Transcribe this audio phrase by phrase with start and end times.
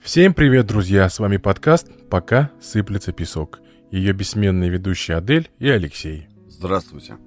[0.00, 1.10] Всем привет, друзья!
[1.10, 3.60] С вами подкаст «Пока сыплется песок».
[3.90, 6.26] Ее бессменные ведущие Адель и Алексей.
[6.48, 7.18] Здравствуйте.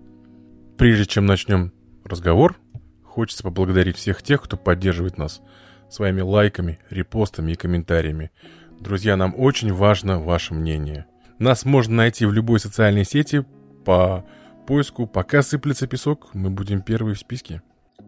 [0.76, 1.72] Прежде чем начнем
[2.04, 2.58] разговор,
[3.04, 5.42] хочется поблагодарить всех тех, кто поддерживает нас
[5.88, 8.32] своими лайками, репостами и комментариями.
[8.80, 11.06] Друзья, нам очень важно ваше мнение.
[11.38, 13.46] Нас можно найти в любой социальной сети
[13.86, 14.26] по
[14.66, 16.34] поиску «Пока сыплется песок».
[16.34, 17.62] Мы будем первые в списке.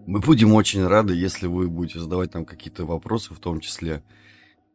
[0.07, 4.01] Мы будем очень рады, если вы будете задавать нам какие-то вопросы, в том числе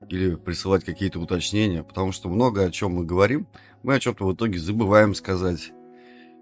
[0.09, 3.46] или присылать какие-то уточнения, потому что много о чем мы говорим,
[3.82, 5.73] мы о чем-то в итоге забываем сказать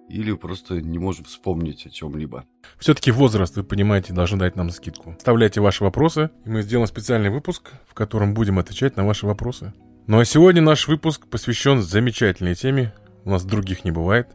[0.09, 2.47] или просто не можем вспомнить о чем-либо.
[2.79, 5.15] Все-таки возраст, вы понимаете, должен дать нам скидку.
[5.19, 9.75] Оставляйте ваши вопросы, и мы сделаем специальный выпуск, в котором будем отвечать на ваши вопросы.
[10.07, 14.29] Ну а сегодня наш выпуск посвящен замечательной теме, у нас других не бывает,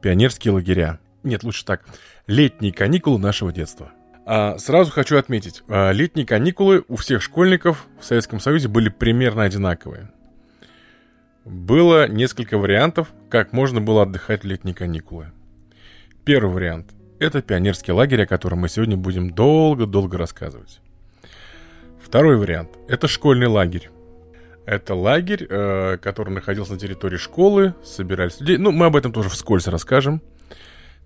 [0.00, 0.98] пионерские лагеря.
[1.22, 1.84] Нет, лучше так,
[2.26, 3.92] летние каникулы нашего детства–
[4.24, 9.42] а, сразу хочу отметить, а, летние каникулы у всех школьников в Советском Союзе были примерно
[9.42, 10.10] одинаковые.
[11.44, 15.32] Было несколько вариантов, как можно было отдыхать в летние каникулы.
[16.24, 20.80] Первый вариант– это пионерский лагерь, о котором мы сегодня будем долго-долго рассказывать.
[22.00, 23.90] Второй вариант– это школьный лагерь.
[24.66, 28.58] Это лагерь, э, который находился на территории школы, собирались людей.
[28.58, 30.22] Ну, мы об этом тоже вскользь расскажем.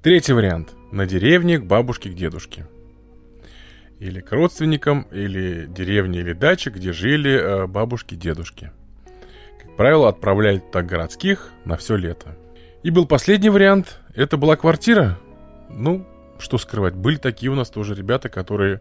[0.02, 2.66] Третий вариант– на деревне к бабушке, к дедушке–
[3.98, 8.70] или к родственникам, или деревне, или даче, где жили э, бабушки, дедушки.
[9.62, 12.36] Как правило, отправляли туда городских на все лето.
[12.82, 15.18] И был последний вариант, это была квартира.
[15.70, 16.06] Ну,
[16.38, 18.80] что скрывать, были такие у нас тоже ребята, которые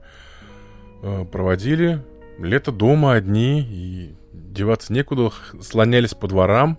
[1.02, 2.04] э, проводили
[2.38, 6.78] лето дома одни и деваться некуда, слонялись по дворам.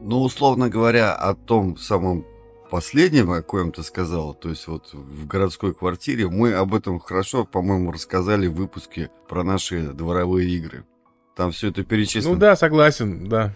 [0.00, 2.24] Ну, условно говоря, о том самом
[2.74, 7.44] последнем, о коем ты сказал, то есть вот в городской квартире, мы об этом хорошо,
[7.44, 10.84] по-моему, рассказали в выпуске про наши дворовые игры.
[11.36, 12.34] Там все это перечислено.
[12.34, 13.54] Ну да, согласен, да.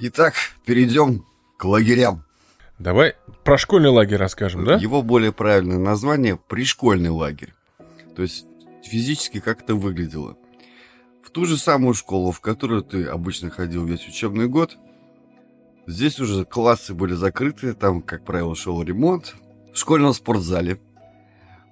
[0.00, 0.34] Итак,
[0.66, 1.24] перейдем
[1.56, 2.24] к лагерям.
[2.78, 4.74] Давай про школьный лагерь расскажем, да?
[4.74, 7.54] Его более правильное название– пришкольный лагерь.
[8.16, 8.44] То есть
[8.84, 10.36] физически как это выглядело.
[11.22, 14.76] В ту же самую школу, в которую ты обычно ходил весь учебный год–
[15.88, 19.36] Здесь уже классы были закрыты, там, как правило, шел ремонт.
[19.72, 20.78] В школьном спортзале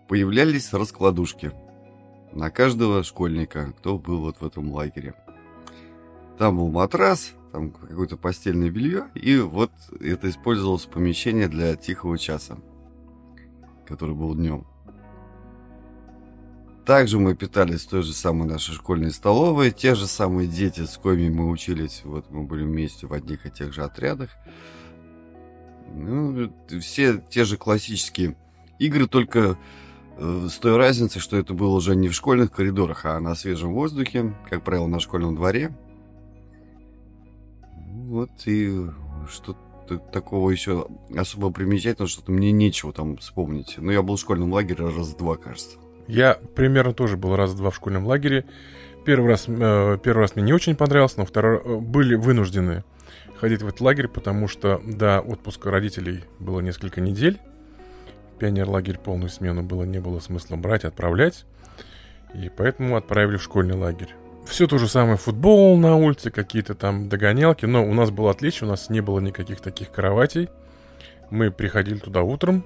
[0.09, 1.53] появлялись раскладушки
[2.32, 5.15] на каждого школьника, кто был вот в этом лагере.
[6.38, 12.56] Там был матрас, там какое-то постельное белье, и вот это использовалось помещение для тихого часа,
[13.87, 14.66] который был днем.
[16.86, 19.72] Также мы питались той же самой нашей школьной столовой.
[19.72, 23.50] Те же самые дети, с коими мы учились, вот мы были вместе в одних и
[23.50, 24.30] тех же отрядах.
[25.92, 28.36] Ну, все те же классические
[28.78, 29.58] игры, только
[30.16, 33.75] э, с той разницей, что это было уже не в школьных коридорах, а на свежем
[33.75, 35.76] воздухе, как правило, на школьном дворе.
[38.06, 38.86] Вот и
[39.28, 39.56] что
[40.12, 40.86] такого еще
[41.16, 43.75] особо примечательного, что-то мне нечего там вспомнить.
[43.76, 45.78] Но я был в школьном лагере раз два, кажется.
[46.06, 48.44] Я примерно тоже был раз два в школьном лагере.
[49.05, 52.84] Первый раз, э, первый раз мне не очень понравился, но второй э, были вынуждены
[53.37, 57.39] ходить в этот лагерь, потому что до отпуска родителей было несколько недель.
[58.39, 61.44] Пионер-лагерь полную смену было, не было смысла брать, отправлять.
[62.34, 64.15] И поэтому отправили в школьный лагерь.
[64.47, 68.67] Все то же самое, футбол на улице, какие-то там догонялки, но у нас было отлично,
[68.69, 70.49] у нас не было никаких таких кроватей.
[71.31, 72.65] Мы приходили туда утром,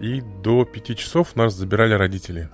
[0.00, 2.48] и до пяти часов нас забирали родители.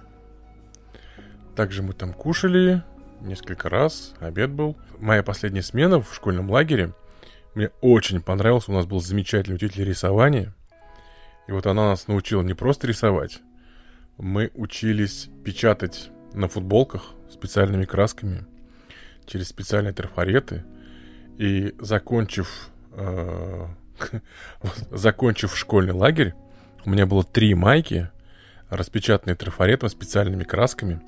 [1.55, 2.83] Также мы там кушали
[3.21, 4.77] несколько раз, обед был.
[4.99, 6.93] Моя последняя смена в школьном лагере
[7.55, 8.69] мне очень понравилась.
[8.69, 10.55] У нас был замечательный учитель рисования.
[11.47, 13.41] И вот она нас научила не просто рисовать.
[14.19, 18.45] Мы учились печатать на футболках специальными красками
[19.25, 20.65] через специальные трафареты.
[21.39, 23.67] И закончив, э,
[24.91, 26.35] закончив школьный лагерь,
[26.87, 28.09] у меня было три майки,
[28.71, 31.01] распечатанные трафаретом, специальными красками,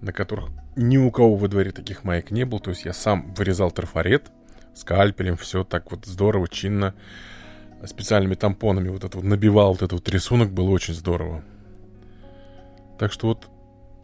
[0.00, 2.60] на которых ни у кого во дворе таких маек не было.
[2.60, 4.30] То есть я сам вырезал трафарет
[4.74, 6.94] скальпелем, все так вот здорово, чинно,
[7.84, 11.44] специальными тампонами вот это вот набивал вот этот вот рисунок, было очень здорово.
[12.98, 13.48] Так что вот,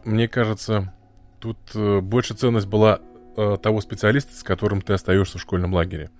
[0.05, 0.93] мне кажется,
[1.39, 2.99] тут э, больше ценность была
[3.35, 6.11] э, того специалиста, с которым ты остаешься в школьном лагере.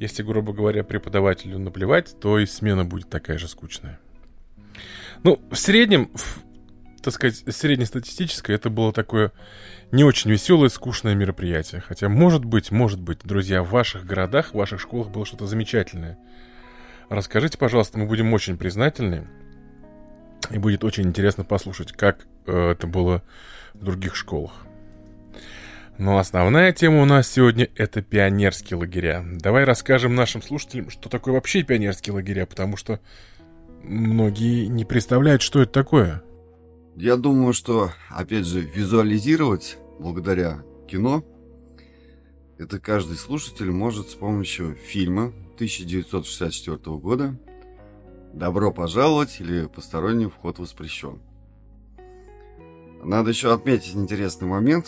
[0.00, 4.00] Если, грубо говоря, преподавателю наплевать, то и смена будет такая же скучная.
[5.22, 6.42] Ну, в среднем, в,
[7.02, 9.32] так сказать, среднестатистическое, это было такое
[9.92, 11.80] не очень веселое, скучное мероприятие.
[11.80, 16.18] Хотя, может быть, может быть, друзья, в ваших городах, в ваших школах было что-то замечательное.
[17.08, 19.26] Расскажите, пожалуйста, мы будем очень признательны.
[20.50, 23.22] И будет очень интересно послушать, как э, это было
[23.72, 24.66] в других школах.
[25.98, 29.24] Но основная тема у нас сегодня— это пионерские лагеря.
[29.24, 33.00] Давай расскажем нашим слушателям, что такое вообще пионерские лагеря, потому что
[33.82, 36.22] многие не представляют, что это такое.
[36.96, 41.24] Я думаю, что, опять же, визуализировать благодаря кино
[42.56, 47.36] это каждый слушатель может с помощью фильма 1964 года
[48.32, 51.20] «Добро пожаловать» или «Посторонний вход воспрещен».
[53.02, 54.86] Надо еще отметить интересный момент.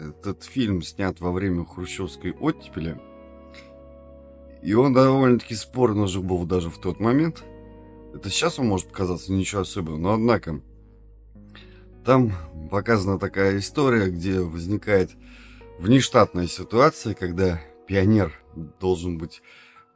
[0.00, 2.98] Этот фильм снят во время хрущевской оттепели.
[4.62, 7.44] И он довольно-таки спорно уже был даже в тот момент.
[8.14, 10.60] Это сейчас он может показаться ничего особенного, но однако
[12.04, 12.32] там
[12.70, 15.10] показана такая история, где возникает
[15.78, 18.32] внештатная ситуация, когда пионер
[18.80, 19.42] должен быть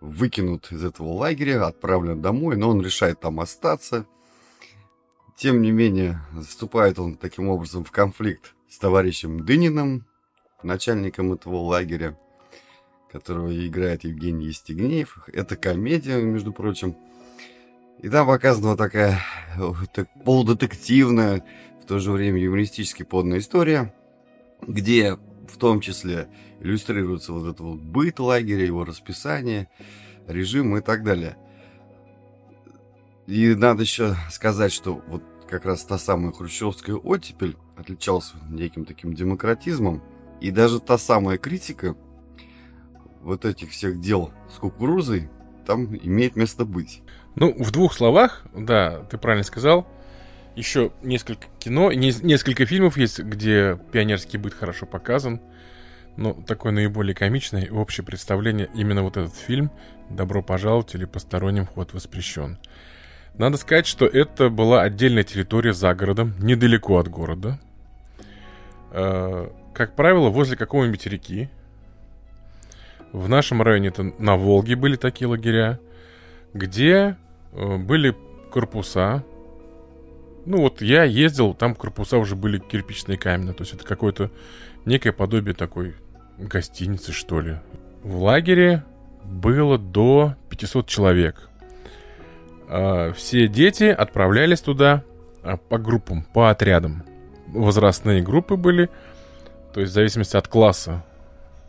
[0.02, 4.06] выкинут из этого лагеря, отправлен домой, но он решает там остаться.
[5.34, 10.04] Тем не менее, вступает он таким образом в конфликт с товарищем Дыниным,
[10.64, 12.18] начальником этого лагеря,
[13.12, 15.28] которого играет Евгений Естегнеев.
[15.32, 16.96] Это комедия, между прочим.
[18.00, 19.20] И там показана такая
[19.92, 21.44] так, полудетективная,
[21.80, 23.94] в то же время юмористически подная история,
[24.60, 25.18] где
[25.48, 26.26] в том числе
[26.58, 29.68] иллюстрируется вот этот вот быт лагеря, его расписание,
[30.26, 31.36] режим и так далее.
[33.28, 39.14] И надо еще сказать, что вот как раз та самая хрущевская оттепель отличалась неким таким
[39.14, 40.02] демократизмом,
[40.40, 41.96] и даже та самая критика
[43.22, 45.30] вот этих всех дел с кукурузой
[45.66, 47.02] там имеет место быть.
[47.36, 49.86] Ну, в двух словах, да, ты правильно сказал,
[50.54, 55.40] еще несколько кино, несколько фильмов есть, где пионерский быт хорошо показан.
[56.16, 59.72] Но такое наиболее комичное и общее представление именно вот этот фильм
[60.10, 62.58] «Добро пожаловать» или «Посторонним вход воспрещен».
[63.36, 67.58] Надо сказать, что это была отдельная территория за городом, недалеко от города.
[68.92, 71.48] Э, как правило, возле какой-нибудь реки.
[73.12, 75.80] В нашем районе это на Волге были такие лагеря,
[76.52, 77.16] где
[77.52, 78.16] э, были
[78.52, 79.24] корпуса,
[80.46, 83.54] ну вот я ездил, там корпуса уже были кирпичные каменные.
[83.54, 84.30] То есть это какое-то
[84.84, 85.94] некое подобие такой
[86.38, 87.56] гостиницы, что ли.
[88.02, 88.84] В лагере
[89.24, 91.48] было до 500 человек.
[92.76, 95.04] А, все дети отправлялись туда
[95.44, 97.04] а, по группам, по отрядам.
[97.46, 98.90] Возрастные группы были.
[99.72, 101.04] То есть в зависимости от класса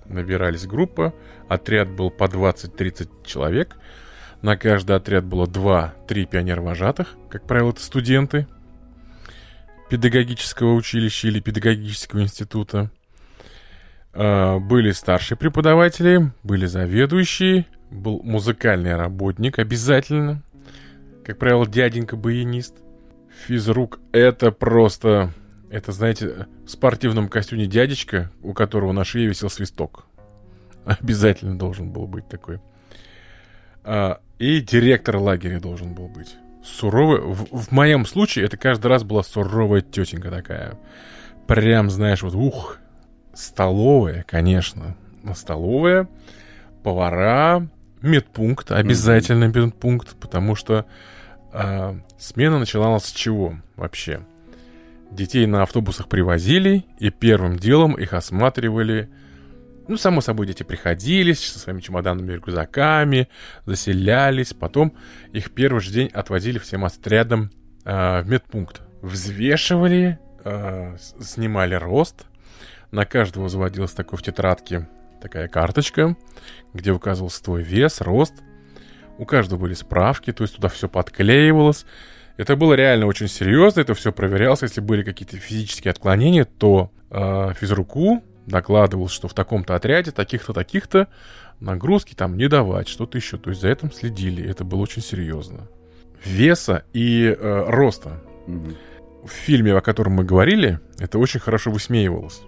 [0.06, 1.13] набирались группы.
[1.48, 3.78] Отряд был по 20-30 человек.
[4.42, 7.16] На каждый отряд было 2-3 пионер-вожатых.
[7.30, 8.48] Как правило, это студенты
[9.92, 12.90] педагогического училища или педагогического института.
[14.12, 20.42] А, были старшие преподаватели, были заведующие, был музыкальный работник обязательно.
[21.25, 22.75] Как правило, дяденька-баянист.
[23.48, 25.33] Физрук— это просто...
[25.72, 30.06] Это, знаете, в спортивном костюме дядечка, у которого на шее висел свисток.
[30.86, 32.62] Обязательно должен был быть такой.
[33.83, 37.22] А, и директор лагеря должен был быть суровая.
[37.22, 40.77] В, в моем случае это каждый раз была суровая тетенька такая.
[41.48, 42.77] Прям, знаешь, вот ух.
[43.33, 44.95] Столовая, конечно.
[45.33, 46.07] Столовая,
[46.83, 47.68] повара,
[48.01, 50.86] медпункт, обязательно медпункт, потому что
[51.56, 54.25] э, смена начиналась с чего вообще?
[55.12, 59.10] Детей на автобусах привозили, и первым делом их осматривали
[59.88, 63.29] ну, само собой, дети приходили со своими чемоданами и рюкзаками,
[63.65, 64.53] заселялись.
[64.53, 64.96] Потом
[65.32, 67.51] их первый же день отводили всем отрядом
[67.84, 68.82] э, в медпункт.
[69.01, 72.25] Взвешивали, э, снимали рост.
[72.91, 74.88] На каждого заводилась такой в тетрадке
[75.22, 76.15] такая карточка,
[76.74, 78.34] где указывался твой вес, рост.
[79.17, 81.86] У каждого были справки, то есть туда все подклеивалось.
[82.38, 84.62] Это было реально очень серьезно, это все проверялось.
[84.62, 91.07] Если были какие-то физические отклонения, то э, физруку докладывал, что в таком-то отряде таких-то, таких-то
[91.60, 93.38] нагрузки там не давать, что-то еще.
[93.38, 94.48] То есть за этим следили.
[94.48, 95.67] Это было очень серьезно.
[96.25, 98.22] Веса и э, роста.
[98.48, 99.27] Угу.
[99.27, 102.41] В фильме, о котором мы говорили, это очень хорошо высмеивалось.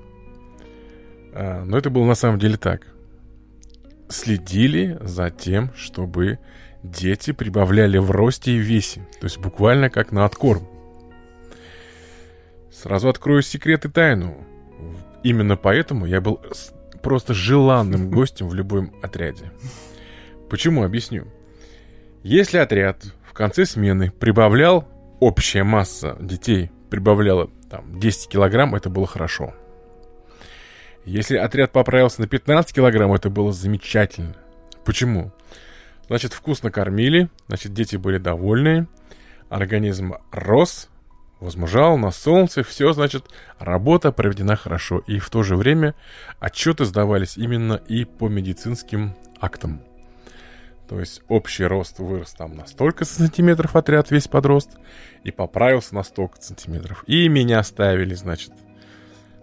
[1.34, 2.88] А, но это было на самом деле так.
[4.10, 6.40] Следили за тем, чтобы
[6.84, 9.02] дети прибавляли в росте и весе.
[9.20, 10.68] То есть буквально как на откорм.
[12.72, 14.38] Сразу открою секрет и тайну.
[15.24, 16.40] Именно поэтому я был
[17.02, 19.52] просто желанным гостем в любом отряде.
[20.50, 20.84] Почему?
[20.84, 21.26] Объясню.
[22.24, 24.88] Если отряд в конце смены прибавлял,
[25.20, 29.54] общая масса детей прибавляла там 10 килограмм, это было хорошо.
[31.08, 34.36] Если отряд поправился на 15 килограмм, это было замечательно.
[34.84, 35.32] Почему?
[36.08, 38.88] Значит, вкусно кормили, значит, дети были довольны,
[39.48, 40.90] организм рос,
[41.40, 43.24] возмужал на солнце, все, значит,
[43.58, 45.02] работа проведена хорошо.
[45.08, 45.96] И в то же время
[46.40, 49.82] отчеты сдавались именно и по медицинским актам.
[50.90, 54.72] То есть общий рост вырос там на столько сантиметров отряд, весь подрост,
[55.24, 57.06] и поправился на столько сантиметров.
[57.08, 58.52] И меня ставили, значит,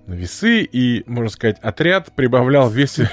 [0.06, 3.10] на весы, и, можно сказать, отряд прибавлял в весе...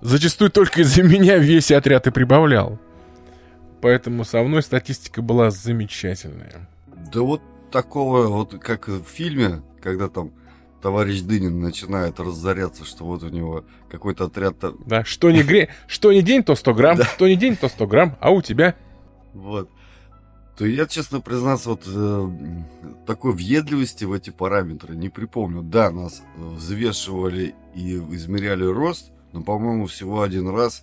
[0.00, 2.78] Зачастую только из-за меня весь отряд и прибавлял.
[3.80, 6.68] Поэтому со мной статистика была замечательная.
[7.12, 10.32] Да вот такого, вот как в фильме, когда там
[10.80, 14.56] товарищ Дынин начинает разоряться, что вот у него какой-то отряд...
[14.86, 15.68] Да, что не, гре...
[15.88, 17.04] что не день, то 100 грамм, да.
[17.04, 18.76] что не день, то 100 грамм, а у тебя?
[19.34, 19.68] Вот.
[20.58, 22.28] То я, честно признаться, вот э,
[23.06, 25.62] такой въедливости в эти параметры не припомню.
[25.62, 30.82] Да, нас взвешивали и измеряли рост, но, по-моему, всего один раз.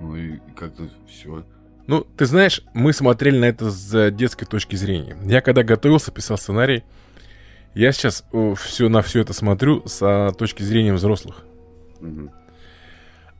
[0.00, 1.44] Ну и как-то все.
[1.88, 5.16] Ну, ты знаешь, мы смотрели на это с детской точки зрения.
[5.24, 6.84] Я когда готовился, писал сценарий,
[7.74, 8.24] я сейчас
[8.60, 11.44] все на все это смотрю с точки зрения взрослых.
[12.00, 12.30] Угу.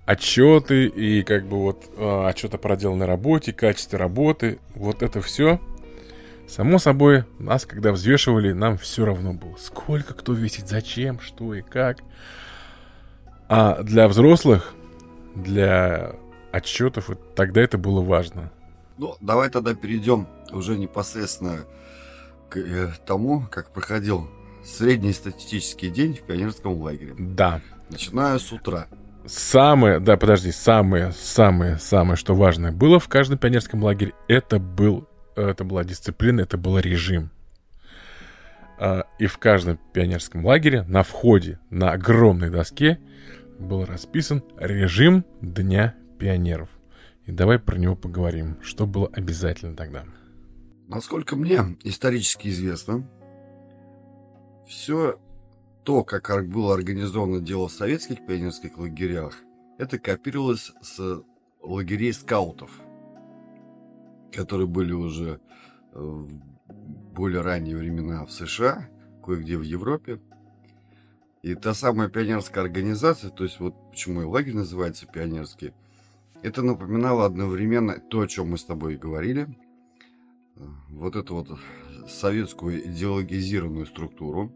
[0.08, 5.60] Отчеты и как бы вот а, отчет о проделанной работе, качестве работы, вот это все.
[6.48, 9.54] Само собой, нас, когда взвешивали, нам все равно было.
[9.58, 11.98] Сколько кто весит, зачем, что и как.
[13.50, 14.72] А для взрослых,
[15.34, 16.12] для
[16.52, 18.50] отчетов, тогда это было важно.
[18.96, 21.66] Ну, давай тогда перейдем уже непосредственно
[22.48, 24.26] к э, тому, как проходил
[24.64, 27.14] средний статистический день в пионерском лагере.
[27.18, 27.60] Да.
[27.90, 28.86] Начиная с утра.
[29.28, 35.06] Самое, да, подожди, самое, самое, самое, что важное было в каждом пионерском лагере, это был,
[35.36, 37.30] это была дисциплина, это был режим.
[38.78, 42.98] А, и в каждом пионерском лагере на входе на огромной доске
[43.58, 46.70] был расписан режим Дня пионеров.
[47.26, 50.04] И давай про него поговорим, что было обязательно тогда.
[50.86, 53.06] Насколько мне исторически известно,
[54.66, 55.18] все
[55.88, 59.38] то, как было организовано дело в советских пионерских лагерях,
[59.78, 61.24] это копировалось с
[61.62, 62.70] лагерей скаутов,
[64.30, 65.40] которые были уже
[65.94, 66.28] в
[67.14, 68.90] более ранние времена в США,
[69.24, 70.20] кое-где в Европе.
[71.40, 75.72] И та самая пионерская организация, то есть вот почему и лагерь называется пионерский,
[76.42, 79.48] это напоминало одновременно то, о чем мы с тобой говорили–
[80.90, 81.58] вот эту вот
[82.08, 84.52] советскую идеологизированную структуру.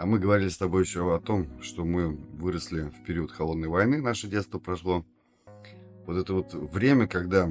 [0.00, 4.00] А мы говорили с тобой еще о том, что мы выросли в период холодной войны,
[4.00, 5.04] наше детство прошло.
[6.06, 7.50] Вот это вот время, когда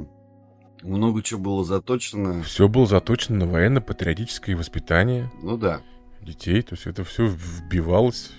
[0.82, 2.42] много чего было заточено.
[2.42, 5.32] Все было заточено на военно-патриотическое воспитание.
[5.44, 5.82] Ну да.
[6.22, 8.32] Детей, то есть это все вбивалось.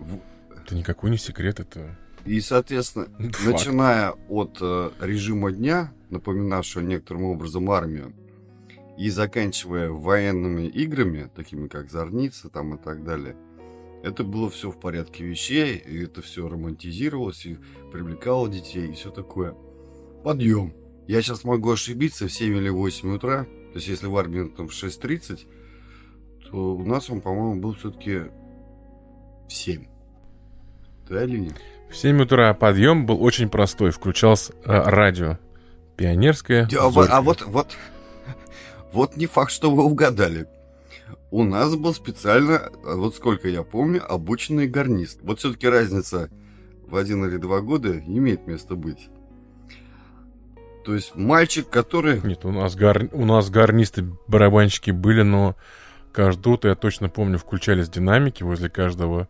[0.00, 0.20] В...
[0.54, 1.96] Это никакой не секрет, это...
[2.26, 3.46] И, соответственно, Факт.
[3.46, 8.12] начиная от э, режима дня, напоминавшего некоторым образом армию,
[8.96, 13.36] и заканчивая военными играми, такими как Зорница там и так далее,
[14.04, 17.58] это было все в порядке вещей, и это все романтизировалось, и
[17.90, 19.56] привлекало детей, и все такое.
[20.22, 20.74] Подъем.
[21.06, 24.68] Я сейчас могу ошибиться в 7 или 8 утра, то есть если в армии там
[24.68, 25.46] в 6.30,
[26.50, 28.24] то у нас он, по-моему, был все-таки
[29.48, 29.86] в 7.
[31.08, 31.54] Да или нет?
[31.90, 35.38] В 7 утра подъем был очень простой, включалось э, радио.
[35.96, 36.68] Пионерское.
[36.78, 37.76] А, а вот, вот, вот
[39.16, 40.46] не факт, что вы угадали.
[41.30, 45.18] У нас был специально, вот сколько я помню, обученный гарнист.
[45.22, 46.30] Вот все-таки разница
[46.86, 49.08] в один или два года имеет место быть.
[50.84, 52.20] То есть мальчик, который...
[52.22, 53.08] Нет, у нас, гар...
[53.12, 55.56] у нас гарнисты, барабанщики были, но
[56.12, 58.42] каждое утро, я точно помню, включались динамики.
[58.42, 59.26] Возле каждого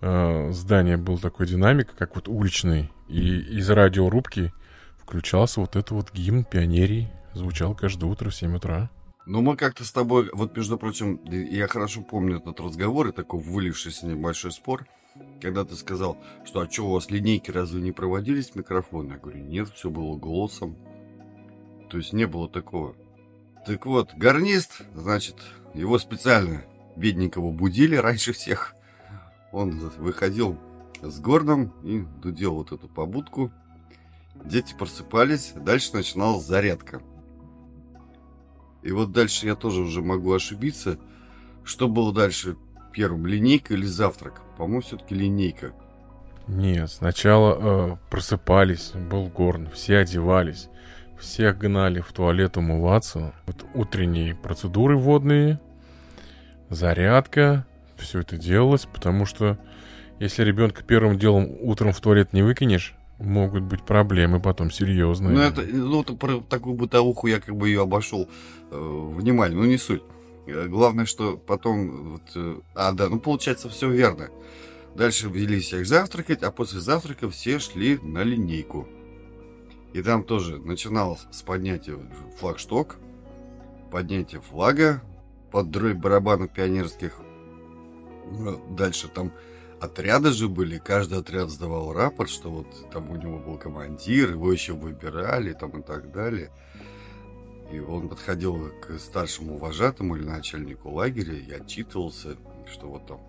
[0.00, 2.92] э, здания был такой динамик, как вот уличный.
[3.08, 4.52] И из радиорубки
[4.98, 8.90] включался вот это вот гимн пионерии звучал каждое утро в 7 утра.
[9.24, 13.40] Ну, мы как-то с тобой, вот, между прочим, я хорошо помню этот разговор и такой
[13.40, 14.86] вылившийся небольшой спор,
[15.40, 19.12] когда ты сказал, что а что, у вас линейки разве не проводились микрофоны?
[19.12, 20.76] Я говорю, нет, все было голосом.
[21.88, 22.96] То есть не было такого.
[23.66, 25.36] Так вот, гарнист, значит,
[25.74, 26.64] его специально
[26.96, 28.74] бедненького будили раньше всех.
[29.52, 30.58] Он выходил
[31.00, 33.52] с горном и дудел вот эту побудку.
[34.44, 37.02] Дети просыпались, дальше начиналась зарядка.
[38.82, 40.98] И вот дальше я тоже уже могу ошибиться.
[41.64, 42.56] Что было дальше
[42.92, 44.42] первым, линейка или завтрак?
[44.56, 45.72] По-моему, все-таки линейка.
[46.48, 47.56] Нет, сначала
[47.92, 50.68] э, просыпались, был горн, все одевались,
[51.18, 53.32] всех гнали в туалет умываться.
[53.46, 55.60] Вот утренние процедуры водные,
[56.68, 57.64] зарядка,
[57.96, 59.56] все это делалось, потому что
[60.18, 65.32] если ребенка первым делом утром в туалет не выкинешь, могут быть проблемы потом серьезные.
[65.34, 68.28] Ну, это, ну, это про такую бытовуху я как бы ее обошел
[68.70, 70.02] э, внимание, ну, не суть.
[70.46, 74.28] Э, главное, что потом, вот, э, а, да, ну, получается, все верно.
[74.94, 78.88] Дальше ввели всех завтракать, а после завтрака все шли на линейку.
[79.92, 81.98] И там тоже начиналось с поднятия
[82.38, 82.96] флагшток,
[83.90, 85.02] поднятия флага,
[85.50, 87.12] под дрой барабанов пионерских.
[88.30, 89.32] Ну, дальше там
[89.82, 94.52] отряды же были, каждый отряд сдавал рапорт, что вот там у него был командир, его
[94.52, 96.50] еще выбирали там и так далее.
[97.72, 102.36] И он подходил к старшему вожатому или начальнику лагеря и отчитывался,
[102.70, 103.20] что вот там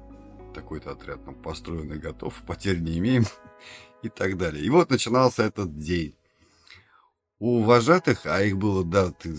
[0.54, 3.26] такой-то отряд там построен и готов, потерь не имеем
[4.04, 4.64] и так далее.
[4.64, 6.16] И вот начинался этот день.
[7.40, 9.36] У вожатых, а их было, да, ты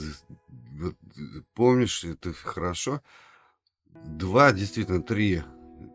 [1.55, 3.01] помнишь, это хорошо,
[3.89, 5.43] два, действительно, три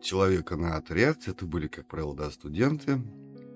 [0.02, 1.28] человека на отряд.
[1.28, 3.00] Это были, как правило, да, студенты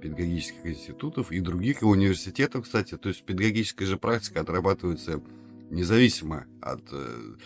[0.00, 2.96] педагогических институтов и других университетов, кстати.
[2.96, 5.22] То есть педагогическая же практика отрабатывается
[5.70, 7.36] независимо от э,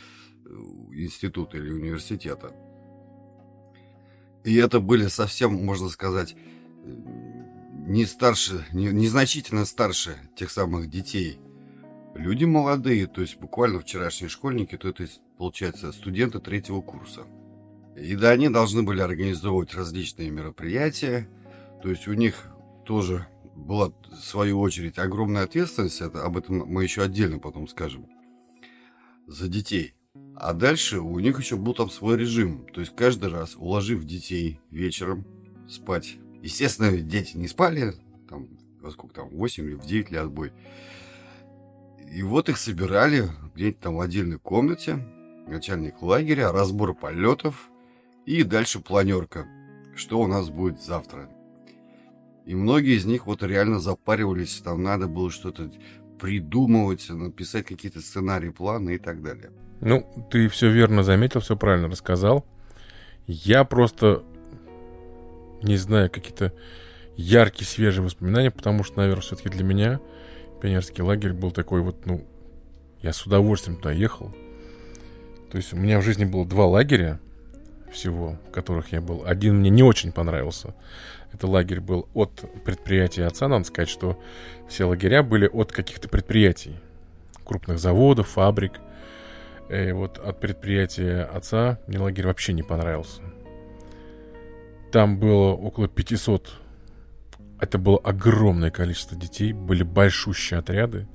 [0.92, 2.52] института или университета.
[4.44, 6.34] И это были совсем, можно сказать,
[7.86, 11.38] не старше, не, незначительно старше тех самых детей.
[12.14, 17.26] Люди молодые, то есть буквально вчерашние школьники, то это получается студенты третьего курса.
[18.00, 21.28] И да, они должны были организовывать различные мероприятия.
[21.82, 22.46] То есть у них
[22.84, 23.26] тоже
[23.56, 26.00] была, в свою очередь, огромная ответственность.
[26.00, 28.06] Это, об этом мы еще отдельно потом скажем.
[29.26, 29.94] За детей.
[30.36, 32.66] А дальше у них еще был там свой режим.
[32.72, 35.26] То есть каждый раз, уложив детей вечером
[35.68, 36.16] спать.
[36.42, 37.94] Естественно, дети не спали.
[38.28, 38.48] Там,
[38.80, 40.52] во сколько там, 8 или в 9 лет отбой.
[42.12, 45.04] И вот их собирали где-нибудь там в отдельной комнате.
[45.46, 47.67] Начальник лагеря, разбор полетов,
[48.28, 49.46] и дальше планерка.
[49.96, 51.30] Что у нас будет завтра?
[52.44, 55.70] И многие из них вот реально запаривались, там надо было что-то
[56.20, 59.50] придумывать, написать какие-то сценарии, планы и так далее.
[59.80, 62.44] Ну, ты все верно заметил, все правильно рассказал.
[63.26, 64.24] Я просто
[65.62, 66.52] не знаю, какие-то
[67.16, 70.00] яркие, свежие воспоминания, потому что, наверное, все-таки для меня
[70.60, 72.26] пионерский лагерь был такой вот, ну,
[73.00, 74.34] я с удовольствием туда ехал.
[75.50, 77.20] То есть у меня в жизни было два лагеря
[77.92, 79.24] всего, которых я был.
[79.24, 80.74] Один мне не очень понравился.
[81.32, 83.48] Это лагерь был от предприятия отца.
[83.48, 84.18] Надо сказать, что
[84.68, 86.76] все лагеря были от каких-то предприятий.
[87.44, 88.80] Крупных заводов, фабрик.
[89.68, 93.22] И вот от предприятия отца мне лагерь вообще не понравился.
[94.92, 96.50] Там было около 500...
[97.60, 99.52] Это было огромное количество детей.
[99.52, 101.06] Были большущие отряды.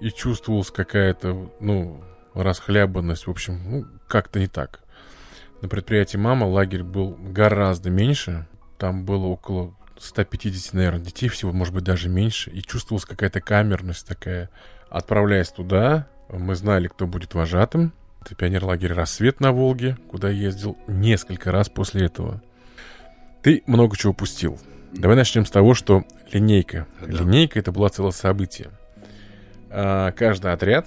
[0.00, 2.02] И чувствовалась какая-то, ну,
[2.34, 3.26] расхлябанность.
[3.26, 4.82] В общем, ну, как-то не так.
[5.60, 8.46] На предприятии «Мама» лагерь был гораздо меньше.
[8.78, 12.50] Там было около 150, наверное, детей всего, может быть, даже меньше.
[12.50, 14.48] И чувствовалась какая-то камерность такая.
[14.88, 17.92] Отправляясь туда, мы знали, кто будет вожатым.
[18.24, 22.42] Это пионер-лагерь «Рассвет» на Волге, куда я ездил несколько раз после этого.
[23.42, 24.58] Ты много чего упустил.
[24.92, 26.86] Давай начнем с того, что линейка.
[27.00, 27.06] Да.
[27.06, 28.70] Линейка это было целое событие.
[29.70, 30.86] А, каждый отряд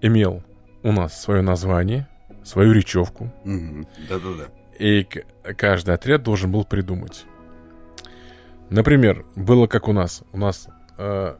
[0.00, 0.42] имел
[0.82, 2.08] у нас свое название,
[2.48, 3.30] свою речевку.
[3.44, 4.46] Да-да-да.
[4.78, 5.06] И
[5.56, 7.26] каждый отряд должен был придумать.
[8.70, 10.22] Например, было как у нас.
[10.32, 11.36] У нас э,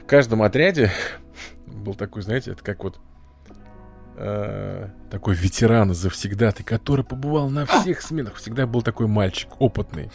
[0.00, 0.90] в каждом отряде
[1.66, 2.98] был такой, знаете, это как вот
[4.16, 8.36] э, такой ветеран завсегдатый, который побывал на всех сменах.
[8.36, 10.10] Всегда был такой мальчик опытный.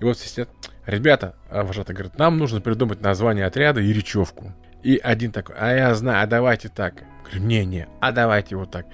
[0.00, 0.48] И вот все сидят.
[0.86, 4.52] Ребята, а вожатый говорит, нам нужно придумать название отряда и речевку.
[4.84, 7.02] И один такой, а я знаю, а давайте так.
[7.24, 8.86] Говорю, не-не, а давайте вот так.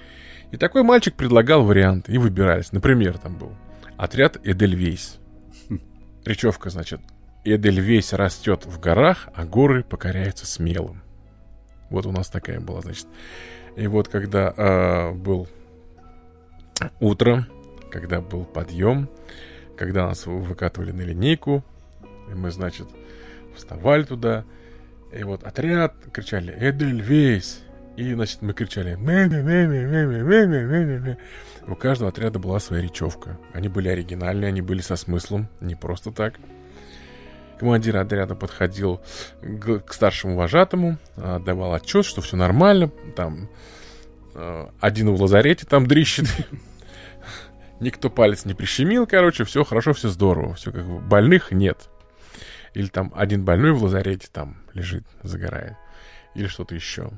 [0.51, 2.71] И такой мальчик предлагал варианты, и выбирались.
[2.71, 3.51] Например, там был
[3.97, 5.19] отряд Эдельвейс.
[6.25, 7.01] Речевка, значит,
[7.43, 11.03] Эдельвейс растет в горах, а горы покоряются смелым.
[11.89, 13.07] Вот у нас такая была, значит.
[13.75, 15.49] И вот когда э, был
[17.01, 17.47] утро,
[17.91, 19.09] когда был подъем,
[19.77, 21.65] когда нас выкатывали на линейку,
[22.29, 22.87] и мы, значит,
[23.55, 24.45] вставали туда,
[25.11, 27.61] и вот отряд кричали «Эдельвейс!»
[27.97, 28.95] И, значит, мы кричали
[31.67, 33.37] У каждого отряда была своя речевка.
[33.53, 36.35] Они были оригинальные, они были со смыслом, не просто так.
[37.59, 39.01] Командир отряда подходил
[39.41, 42.91] к старшему вожатому, давал отчет, что все нормально.
[43.15, 43.49] Там
[44.79, 46.25] один в лазарете там дрищет.
[47.79, 50.55] Никто палец не прищемил, короче, все хорошо, все здорово.
[50.55, 51.89] Все как бы больных нет.
[52.73, 55.75] Или там один больной в лазарете там лежит, загорает.
[56.35, 57.11] Или что-то еще.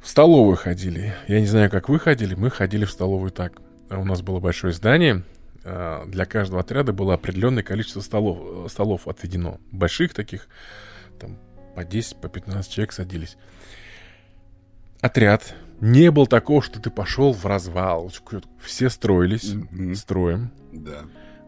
[0.00, 1.14] В столовую ходили.
[1.26, 3.60] Я не знаю, как вы ходили, мы ходили в столовую так.
[3.90, 5.24] У нас было большое здание,
[5.64, 9.58] э, для каждого отряда было определенное количество столов, э, столов отведено.
[9.72, 10.48] Больших таких,
[11.18, 11.38] там,
[11.74, 13.36] по 10, по 15 человек садились.
[15.00, 15.54] Отряд.
[15.80, 18.10] Не было такого, что ты пошел в развал.
[18.60, 19.94] Все строились mm-hmm.
[19.94, 20.50] строем.
[20.72, 21.02] Да.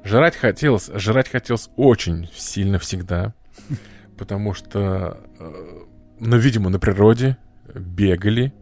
[0.05, 3.35] Жрать хотелось, жрать хотелось очень сильно всегда.
[4.19, 5.83] Потому что, э,
[6.19, 7.37] ну, видимо, на природе
[7.75, 8.53] бегали.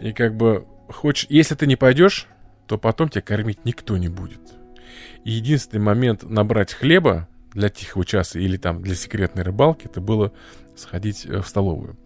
[0.00, 2.28] И как бы, хочешь, если ты не пойдешь,
[2.66, 4.40] то потом тебя кормить никто не будет.
[5.24, 10.32] И единственный момент набрать хлеба для тихого часа или там для секретной рыбалки, это было
[10.76, 11.96] сходить э, в столовую.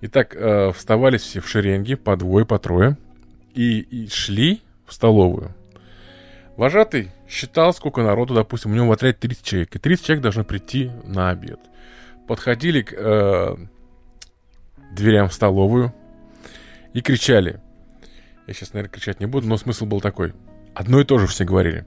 [0.00, 2.96] Итак, э, вставались все в шеренге, по двое, по трое,
[3.54, 5.54] и, и шли в столовую.
[6.56, 10.44] Вожатый считал, сколько народу, допустим, у него в отряде 30 человек, и 30 человек должны
[10.44, 11.60] прийти на обед.
[12.26, 13.56] Подходили к э,
[14.92, 15.94] дверям в столовую
[16.94, 17.60] и кричали.
[18.46, 20.32] Я сейчас, наверное, кричать не буду, но смысл был такой.
[20.74, 21.84] Одно и то же все говорили.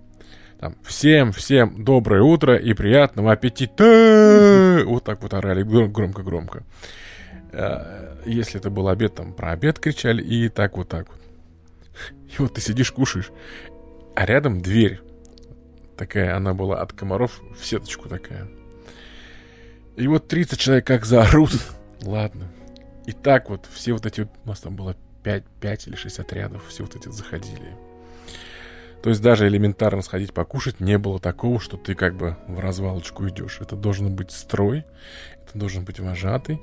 [0.60, 4.84] Там, всем, всем доброе утро и приятного аппетита!
[4.86, 6.64] Вот так вот орали громко-громко.
[7.52, 11.20] Э, если это был обед, там про обед кричали и так вот так вот.
[12.28, 13.32] И вот ты сидишь, кушаешь,
[14.20, 15.00] а рядом дверь.
[15.96, 18.50] Такая она была от комаров в сеточку такая.
[19.96, 21.52] И вот 30 человек как заорут.
[22.02, 22.52] Ладно.
[23.06, 24.28] И так вот все вот эти...
[24.44, 26.68] У нас там было 5, 5 или 6 отрядов.
[26.68, 27.78] Все вот эти заходили.
[29.02, 33.26] То есть даже элементарно сходить покушать не было такого, что ты как бы в развалочку
[33.30, 33.60] идешь.
[33.62, 34.84] Это должен быть строй,
[35.46, 36.60] это должен быть вожатый,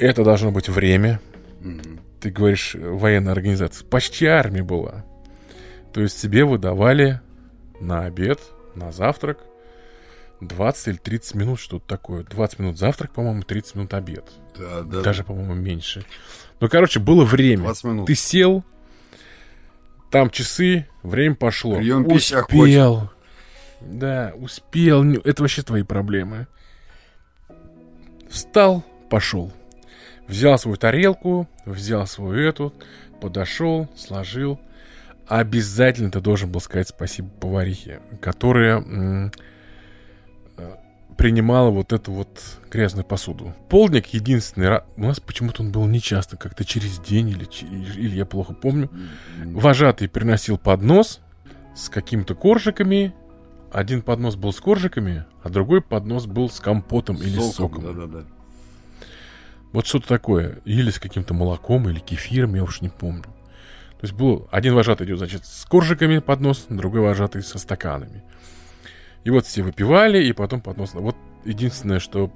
[0.00, 1.20] это должно быть время.
[1.60, 2.00] Mm-hmm.
[2.20, 3.86] Ты говоришь, военная организация.
[3.86, 5.04] Почти армия была.
[5.94, 7.20] То есть себе выдавали
[7.80, 8.40] на обед,
[8.74, 9.38] на завтрак
[10.40, 12.24] 20 или 30 минут, что-то такое.
[12.24, 14.28] 20 минут завтрак, по-моему, 30 минут обед.
[14.58, 15.02] Да, да.
[15.02, 16.04] Даже, по-моему, меньше.
[16.58, 17.62] Ну, короче, было время.
[17.62, 18.06] 20 минут.
[18.08, 18.64] Ты сел,
[20.10, 21.76] там часы, время пошло.
[21.76, 23.10] Прием Успел.
[23.80, 25.04] Да, успел.
[25.04, 26.48] Это вообще твои проблемы.
[28.28, 29.52] Встал, пошел.
[30.26, 32.74] Взял свою тарелку, взял свою эту,
[33.20, 34.58] подошел, сложил.
[35.26, 39.30] Обязательно ты должен был сказать спасибо поварихе, которая э,
[41.16, 43.54] принимала вот эту вот грязную посуду.
[43.68, 44.84] Полдник единственный раз...
[44.96, 47.48] У нас почему-то он был нечасто, как-то через день или,
[47.96, 48.90] или я плохо помню.
[49.44, 51.20] Вожатый приносил поднос
[51.74, 53.14] с какими-то коржиками.
[53.72, 57.82] Один поднос был с коржиками, а другой поднос был с компотом или соком.
[57.82, 57.82] соком.
[57.82, 58.24] Да-да-да.
[59.72, 60.60] Вот что-то такое.
[60.64, 63.24] Или с каким-то молоком, или кефиром, я уж не помню.
[64.04, 68.22] То есть был один вожатый идет, значит, с коржиками поднос, другой вожатый со стаканами.
[69.24, 70.92] И вот все выпивали, и потом поднос.
[70.92, 72.30] Вот единственное, что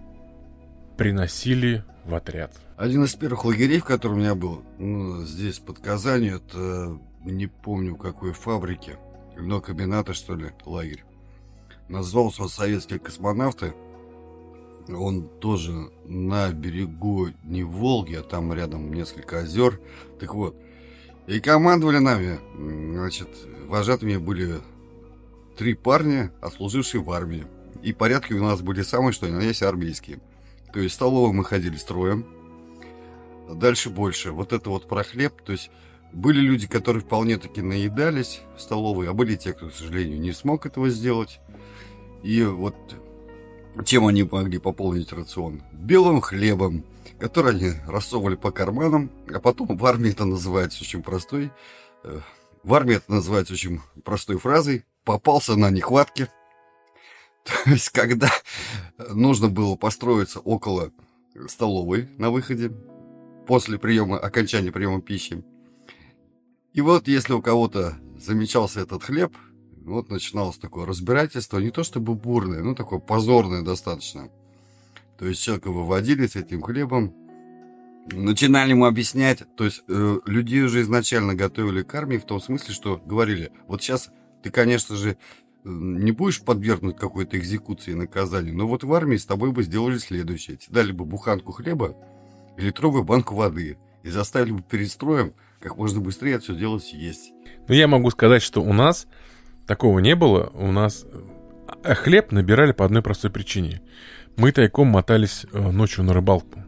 [0.97, 2.53] приносили в отряд.
[2.79, 7.97] Один из первых лагерей, в котором я был, ну, здесь, под Казанью, это не помню,
[7.97, 8.97] какой фабрике,
[9.37, 11.05] комбината, что ли, лагерь.
[11.91, 13.75] Назвался «Советские космонавты».
[14.89, 19.79] Он тоже на берегу не Волги, а там рядом несколько озер.
[20.19, 20.57] Так вот,
[21.29, 23.29] и командовали нами, значит,
[23.67, 24.61] вожатыми были
[25.59, 27.47] три парня, отслужившие в армии.
[27.83, 30.21] И порядки у нас были самые, что ни на есть, армейские.
[30.73, 32.27] То есть в столовую мы ходили строем.
[33.53, 34.33] Дальше больше.
[34.33, 35.43] Вот это вот про хлеб.
[35.45, 35.71] То есть
[36.13, 40.33] были люди, которые вполне таки наедались в столовой, а были те, кто, к сожалению, не
[40.33, 41.41] смог этого сделать.
[42.23, 42.75] И вот
[43.85, 45.63] чем они могли пополнить рацион?
[45.73, 46.85] Белым хлебом,
[47.19, 51.51] который они рассовывали по карманам, а потом в армии это называется очень простой.
[52.05, 52.21] Э,
[52.63, 56.29] в армии это называется очень простой фразой «попался на нехватке».
[57.45, 58.31] То есть, когда
[59.11, 60.93] нужно было построиться около
[61.49, 62.73] столовой на выходе,
[63.47, 65.43] после приема, окончания приема пищи.
[66.75, 69.35] И вот, если у кого-то замечался этот хлеб,
[69.85, 74.29] вот начиналось такое разбирательство, не то чтобы бурное, но такое позорное достаточно.
[75.19, 77.15] То есть человека выводили с этим хлебом,
[78.13, 82.73] начинали ему объяснять, то есть э, людей уже изначально готовили к армии в том смысле,
[82.73, 84.11] что говорили, вот сейчас
[84.43, 85.19] ты, конечно же,
[85.65, 89.99] не будешь подвергнуть какой-то экзекуции и наказанию, но вот в армии с тобой бы сделали
[89.99, 90.57] следующее.
[90.57, 91.97] Тебе дали бы буханку хлеба
[92.57, 96.79] и литровую банку воды и заставили бы перед строем как можно быстрее это все дело
[96.79, 97.33] съесть.
[97.67, 99.07] Ну, я могу сказать, что у нас
[99.67, 100.51] такого не было.
[100.55, 101.05] У нас
[101.83, 103.83] э, хлеб набирали по одной простой причине.
[104.37, 106.65] Мы тайком мотались э, ночью на рыбалку.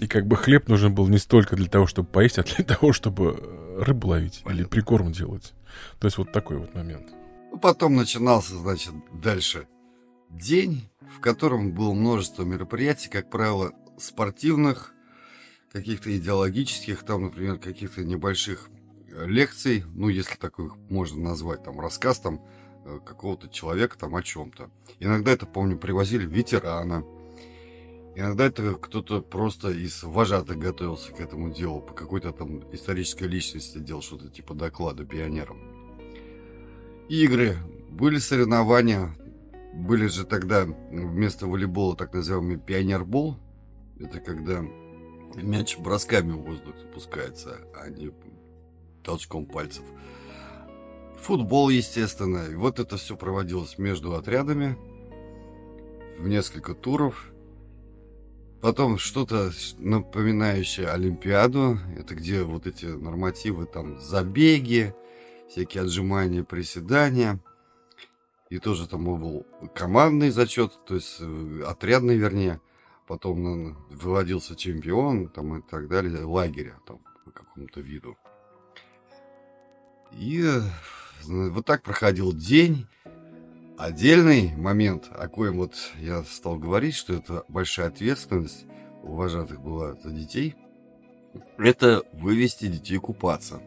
[0.00, 2.92] И как бы хлеб нужен был не столько для того, чтобы поесть, а для того,
[2.92, 4.60] чтобы э, рыбу ловить Понятно.
[4.60, 5.52] или прикорм делать.
[6.00, 7.08] То есть вот такой вот момент.
[7.60, 9.66] Потом начинался, значит, дальше
[10.30, 14.94] день, в котором было множество мероприятий, как правило, спортивных,
[15.70, 18.68] каких-то идеологических, там, например, каких-то небольших
[19.26, 22.61] лекций, ну, если такой можно назвать, там, рассказ там э,
[23.04, 24.70] какого-то человека там о чем-то.
[25.00, 27.04] Иногда это, помню, привозили ветерана,
[28.14, 33.78] Иногда это кто-то просто из вожатых готовился к этому делу, по какой-то там исторической личности
[33.78, 35.58] делал что-то типа доклада пионерам.
[37.08, 37.56] Игры,
[37.88, 39.14] были соревнования,
[39.72, 43.38] были же тогда вместо волейбола так называемый пионербол.
[43.98, 44.62] Это когда
[45.36, 48.12] мяч бросками в воздух запускается, а не
[49.02, 49.84] толчком пальцев.
[51.22, 52.48] Футбол, естественно.
[52.50, 54.76] И вот это все проводилось между отрядами
[56.18, 57.26] в несколько туров–
[58.62, 61.80] Потом что-то напоминающее Олимпиаду.
[61.98, 64.94] Это где вот эти нормативы, там забеги,
[65.48, 67.40] всякие отжимания, приседания.
[68.50, 72.60] И тоже там был командный зачет, то есть э, отрядный, вернее.
[73.08, 78.16] Потом выводился чемпион там, и так далее, лагеря там по какому-то виду.
[80.12, 80.60] И э,
[81.24, 82.86] вот так проходил день.
[83.78, 88.66] Отдельный момент, о коем вот я стал говорить, что это большая ответственность
[89.02, 90.54] у вожатых была за детей,
[91.58, 93.60] это вывести детей купаться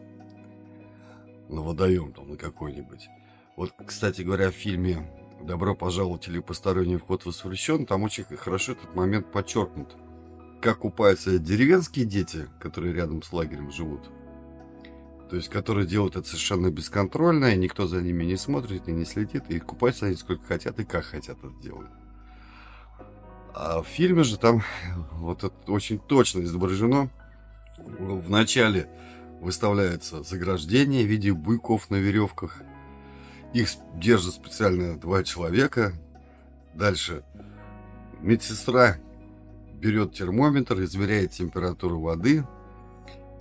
[1.48, 3.08] на водоем там на какой-нибудь.
[3.56, 5.10] Вот, кстати говоря, в фильме
[5.42, 9.96] «Добро пожаловать» или «Посторонний вход воспрещен», там очень хорошо этот момент подчеркнут.
[10.60, 14.10] Как купаются деревенские дети, которые рядом с лагерем живут,
[15.28, 19.04] то есть, которые делают это совершенно бесконтрольно, и никто за ними не смотрит и не
[19.04, 21.90] следит, и купаются они сколько хотят и как хотят это делают.
[23.54, 24.62] А в фильме же там
[25.12, 27.10] вот это очень точно изображено.
[27.78, 28.88] В начале
[29.40, 32.58] выставляется заграждение в виде буйков на веревках.
[33.52, 35.94] Их держат специально два человека.
[36.74, 37.24] Дальше
[38.20, 38.98] медсестра
[39.74, 42.44] берет термометр, измеряет температуру воды,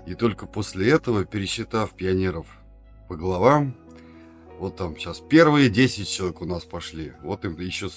[0.05, 2.45] и только после этого, пересчитав пионеров
[3.07, 3.75] по головам,
[4.59, 7.13] вот там сейчас первые 10 человек у нас пошли.
[7.23, 7.89] Вот им еще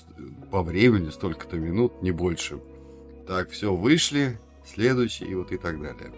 [0.50, 2.60] по времени столько-то минут, не больше.
[3.26, 6.10] Так, все, вышли, следующий, и вот и так далее.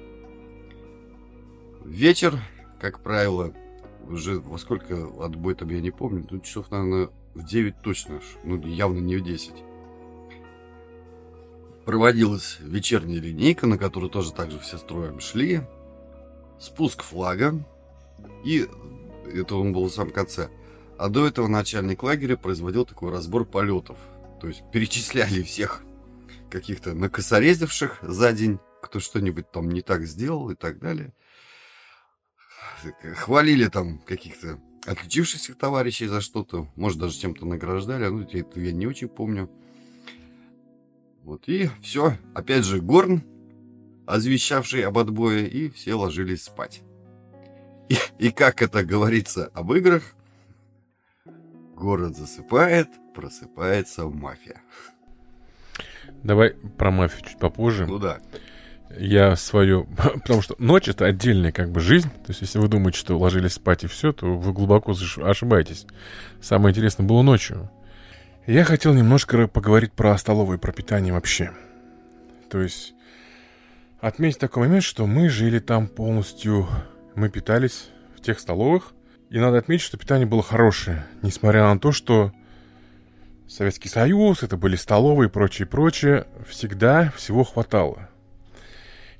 [1.84, 2.38] Вечер,
[2.80, 3.52] как правило,
[4.08, 8.56] уже во сколько отбой там я не помню, ну часов, наверное, в 9 точно, ну
[8.64, 9.52] явно не в 10.
[11.84, 15.62] Проводилась вечерняя линейка, на которую тоже так же все строем шли
[16.60, 17.64] спуск флага,
[18.44, 18.68] и
[19.34, 20.50] это он был в самом конце.
[20.98, 23.98] А до этого начальник лагеря производил такой разбор полетов.
[24.40, 25.82] То есть перечисляли всех
[26.50, 31.14] каких-то накосорезивших за день, кто что-нибудь там не так сделал и так далее.
[33.14, 38.86] Хвалили там каких-то отличившихся товарищей за что-то, может даже чем-то награждали, ну это я не
[38.86, 39.50] очень помню.
[41.22, 43.22] Вот и все, опять же Горн
[44.10, 46.82] озвещавший об отбое, и все ложились спать.
[47.88, 50.14] И, и как это говорится об играх,
[51.74, 54.60] город засыпает, просыпается мафия.
[56.22, 57.86] Давай про мафию чуть попозже.
[57.86, 58.18] Ну да.
[58.98, 59.84] Я свою...
[59.96, 62.08] Потому что ночь— это отдельная как бы жизнь.
[62.08, 65.86] То есть, если вы думаете, что ложились спать и все, то вы глубоко ошибаетесь.
[66.40, 67.70] Самое интересное было ночью.
[68.46, 71.52] Я хотел немножко поговорить про столовое пропитание вообще.
[72.50, 72.94] То есть,
[74.00, 76.66] отметить такой момент, что мы жили там полностью,
[77.14, 78.92] мы питались в тех столовых,
[79.30, 82.32] и надо отметить, что питание было хорошее, несмотря на то, что
[83.48, 88.08] Советский Союз, это были столовые и прочее, прочее, всегда всего хватало.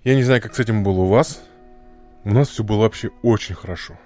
[0.04, 1.42] Я не знаю, как с этим было у вас,
[2.24, 3.98] у нас все было вообще очень хорошо.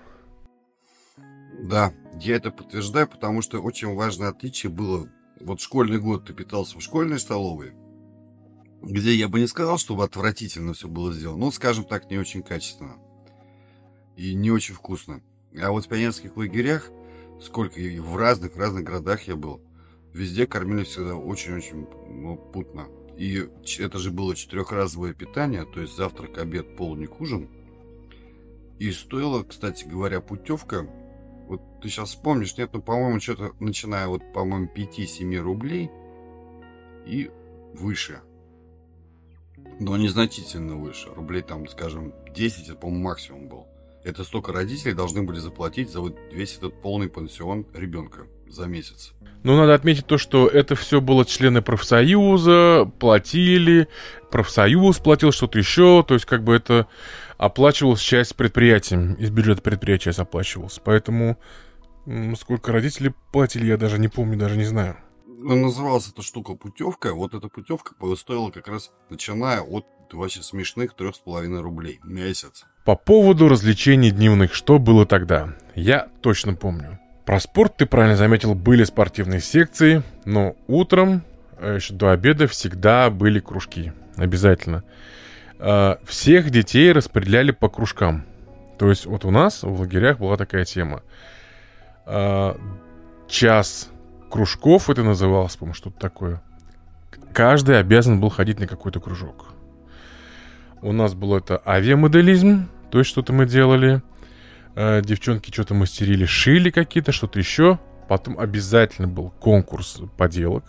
[1.62, 5.08] Да, я это подтверждаю, потому что очень важное отличие было.
[5.40, 7.74] Вот школьный год ты питался в школьной столовой,
[8.84, 12.42] где я бы не сказал, чтобы отвратительно все было сделано, ну, скажем так, не очень
[12.42, 12.96] качественно
[14.16, 15.22] и не очень вкусно.
[15.60, 16.90] А вот в пионерских лагерях,
[17.40, 19.60] сколько и в разных, разных городах я был,
[20.12, 22.88] везде кормили всегда очень-очень ну, путно.
[23.16, 27.48] И это же было четырехразовое питание, то есть завтрак, обед, полник, ужин.
[28.78, 30.86] И стоило, кстати говоря, путевка,
[31.48, 35.90] вот ты сейчас вспомнишь, нет, ну, по-моему, что-то начиная вот, по-моему, 5-7 рублей
[37.06, 37.30] и
[37.74, 38.20] выше–
[39.78, 41.08] но незначительно выше.
[41.14, 43.66] Рублей там, скажем, 10, это, по-моему, максимум был.
[44.04, 49.12] Это столько родителей должны были заплатить за вот весь этот полный пансион ребенка за месяц.
[49.42, 53.88] Ну, надо отметить то, что это все было члены профсоюза, платили,
[54.30, 56.86] профсоюз платил что-то еще, то есть как бы это
[57.36, 60.80] оплачивалась часть предприятием, из бюджета предприятия оплачивалось.
[60.82, 61.38] Поэтому
[62.38, 64.96] сколько родителей платили, я даже не помню, даже не знаю
[65.44, 67.14] называлась эта штука путевка.
[67.14, 72.10] Вот эта путевка стоила как раз начиная от вообще смешных трех с половиной рублей в
[72.10, 72.64] месяц.
[72.84, 75.54] По поводу развлечений дневных, что было тогда?
[75.74, 76.98] Я точно помню.
[77.24, 81.22] Про спорт, ты правильно заметил, были спортивные секции, но утром,
[81.58, 83.92] э, еще до обеда, всегда были кружки.
[84.16, 84.84] Обязательно.
[85.58, 88.26] Э, всех детей распределяли по кружкам.
[88.78, 91.02] То есть вот у нас в лагерях была такая тема.
[92.06, 92.54] Э,
[93.26, 93.90] час
[94.34, 96.42] кружков это называлось, по-моему, что-то такое.
[97.32, 99.54] Каждый обязан был ходить на какой-то кружок.
[100.82, 104.02] У нас было это авиамоделизм, то есть что-то мы делали.
[104.74, 107.78] Э, девчонки что-то мастерили, шили какие-то, что-то еще.
[108.08, 110.64] Потом обязательно был конкурс поделок.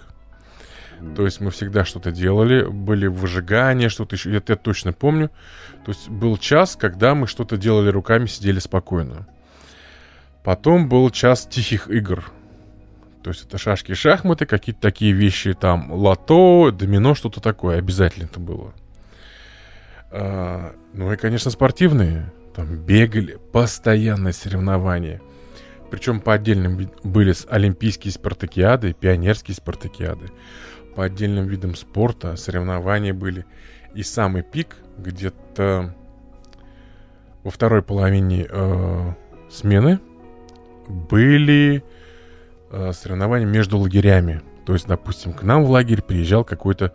[1.16, 4.32] То есть мы всегда что-то делали, были выжигания, что-то еще.
[4.38, 5.32] Это я точно помню.
[5.84, 9.28] То есть был час, когда мы что-то делали руками, сидели спокойно.
[10.44, 12.32] Потом был час тихих игр.
[13.26, 17.80] То есть это шашки шахматы, какие-то такие вещи, там, лото, домино, что-то такое.
[17.80, 18.72] Обязательно это было.
[20.12, 22.32] А, ну и, конечно, спортивные.
[22.54, 25.24] Там бегали, постоянное соревнования.
[25.90, 30.28] Причем по отдельным были олимпийские спартакиады, пионерские спартакиады.
[30.96, 33.48] По отдельным видам спорта соревнования были.
[33.96, 35.96] И самый пик где-то
[37.44, 39.14] во второй половине э,
[39.50, 40.00] смены
[40.88, 41.84] были
[42.76, 44.42] э, соревнования между лагерями.
[44.66, 46.94] То есть, допустим, к нам в лагерь приезжал какой-то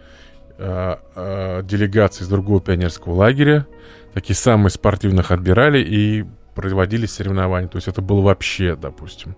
[0.58, 3.66] э, э, делегация из другого пионерского лагеря,
[4.12, 7.68] такие самые спортивных отбирали и проводили соревнования.
[7.68, 9.36] То есть это было вообще, допустим,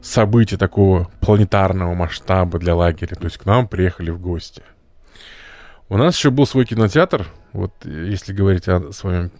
[0.00, 3.14] событие такого планетарного масштаба для лагеря.
[3.16, 4.62] То есть к нам приехали в гости.
[5.88, 7.26] У нас еще был свой кинотеатр.
[7.52, 9.30] Вот если говорить о своем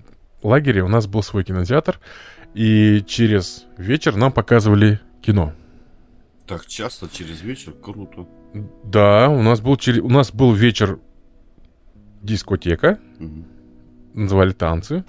[0.43, 1.99] лагере, у нас был свой кинотеатр.
[2.55, 5.53] И через вечер нам показывали кино.
[6.47, 7.73] Так часто через вечер?
[7.73, 8.27] Круто.
[8.85, 10.99] Да, у нас был, у нас был вечер
[12.23, 12.99] дискотека.
[13.19, 13.45] Угу
[14.17, 15.05] называли танцы.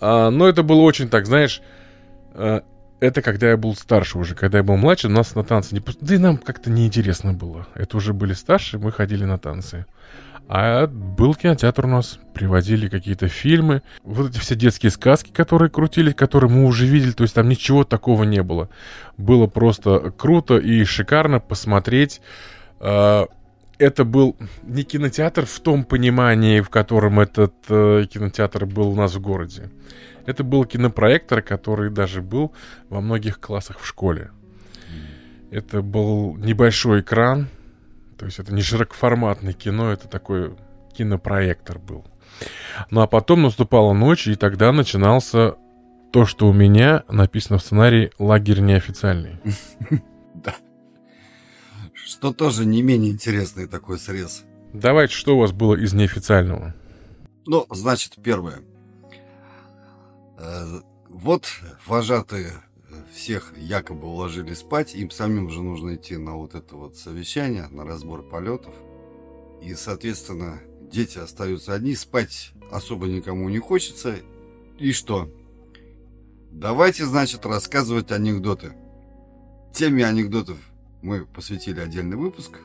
[0.00, 1.62] А, но это было очень так, знаешь,
[2.34, 2.62] а,
[3.00, 4.34] это когда я был старше уже.
[4.34, 5.82] Когда я был младше, нас на танцы не.
[6.00, 7.66] Да и нам как-то неинтересно было.
[7.74, 9.86] Это уже были старше, мы ходили на танцы.
[10.48, 13.82] А был кинотеатр у нас, приводили какие-то фильмы.
[14.04, 17.84] Вот эти все детские сказки, которые крутили, которые мы уже видели, то есть там ничего
[17.84, 18.68] такого не было.
[19.16, 22.20] Было просто круто и шикарно посмотреть
[22.78, 23.26] а,
[23.78, 29.14] это был не кинотеатр в том понимании, в котором этот э, кинотеатр был у нас
[29.14, 29.70] в городе.
[30.24, 32.52] Это был кинопроектор, который даже был
[32.88, 34.30] во многих классах в школе.
[35.50, 37.48] Это был небольшой экран,
[38.18, 40.56] то есть это не широкоформатное кино, это такой
[40.96, 42.04] кинопроектор был.
[42.90, 45.56] Ну а потом наступала ночь, и тогда начинался
[46.12, 49.40] то, что у меня написано в сценарии «Лагерь неофициальный».
[51.92, 54.44] Что тоже не менее интересный такой срез.
[54.72, 56.72] Давайте, что у вас было из неофициального?
[57.46, 58.60] Ну, значит, первое.
[60.38, 61.46] Э, вот
[61.84, 62.52] вожатые
[63.26, 67.84] всех якобы уложили спать, им самим уже нужно идти на вот это вот совещание, на
[67.84, 68.72] разбор полетов.
[69.60, 70.60] И, соответственно,
[70.92, 74.14] дети остаются одни, спать особо никому не хочется.
[74.78, 75.28] И что?
[76.52, 78.74] Давайте, значит, рассказывать анекдоты.
[79.74, 80.58] Теме анекдотов
[81.02, 82.60] мы посвятили отдельный выпуск.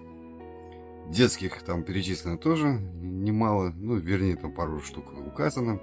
[1.09, 5.81] Детских там перечислено тоже немало, ну, вернее, там пару штук указано.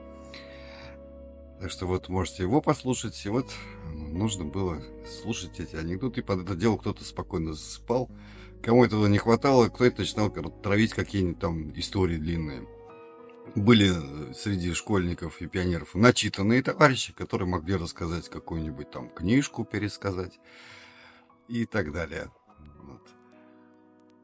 [1.61, 3.21] Так что вот можете его послушать.
[3.27, 3.51] И вот
[3.93, 6.21] нужно было слушать эти анекдоты.
[6.21, 8.11] И под это дело кто-то спокойно засыпал.
[8.63, 12.67] Кому этого не хватало, кто-то начинал травить какие-нибудь там истории длинные.
[13.55, 20.39] Были э, среди школьников и пионеров начитанные товарищи, которые могли рассказать какую-нибудь там книжку, пересказать
[21.49, 22.31] и так далее.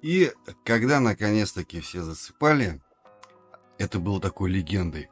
[0.02, 0.30] И
[0.64, 2.82] когда наконец-таки все засыпали,
[3.78, 5.08] это было такой легендой.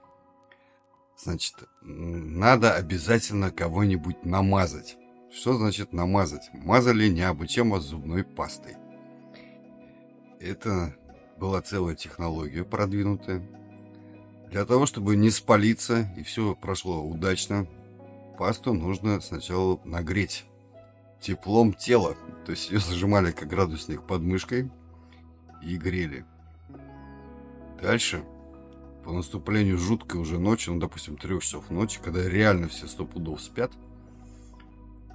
[1.23, 4.97] Значит, надо обязательно кого-нибудь намазать.
[5.33, 6.51] Что значит намазать?
[6.53, 8.77] Мазали необычайно зубной пастой.
[10.41, 10.95] Это
[11.39, 13.43] была целая технология продвинутая.
[14.51, 17.67] Для того, чтобы не спалиться и все прошло удачно,
[18.39, 20.45] пасту нужно сначала нагреть
[21.21, 22.17] теплом тела.
[22.45, 24.71] То есть ее зажимали как градусник под мышкой–
[25.63, 26.25] и грели.
[27.81, 28.25] Дальше,
[29.05, 33.41] по наступлению жуткой уже ночи, ну, допустим, трех часов ночи, когда реально все сто пудов
[33.41, 33.73] спят,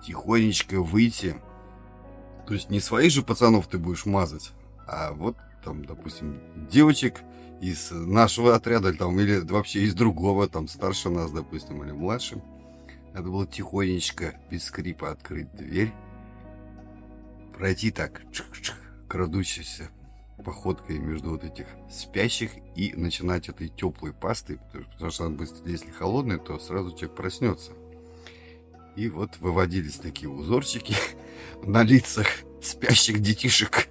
[0.06, 1.38] тихонечко выйти,
[2.46, 4.52] то есть не своих же пацанов ты будешь мазать,
[4.86, 7.22] а вот там, допустим, девочек
[7.62, 12.42] из нашего отряда, там, или вообще из другого, там, старше нас, допустим, или младше.
[13.14, 15.92] Надо было тихонечко, без скрипа открыть дверь,
[17.58, 18.22] пройти так,
[19.08, 19.90] крадущийся
[20.44, 24.60] походкой между вот этих спящих и начинать этой теплой пастой,
[24.94, 27.72] потому что она быстро, если холодная, то сразу человек проснется.
[28.96, 30.96] И вот выводились такие узорчики
[31.64, 32.28] на лицах
[32.62, 33.90] спящих детишек.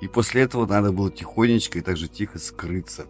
[0.00, 3.06] И после этого надо было тихонечко и также тихо скрыться.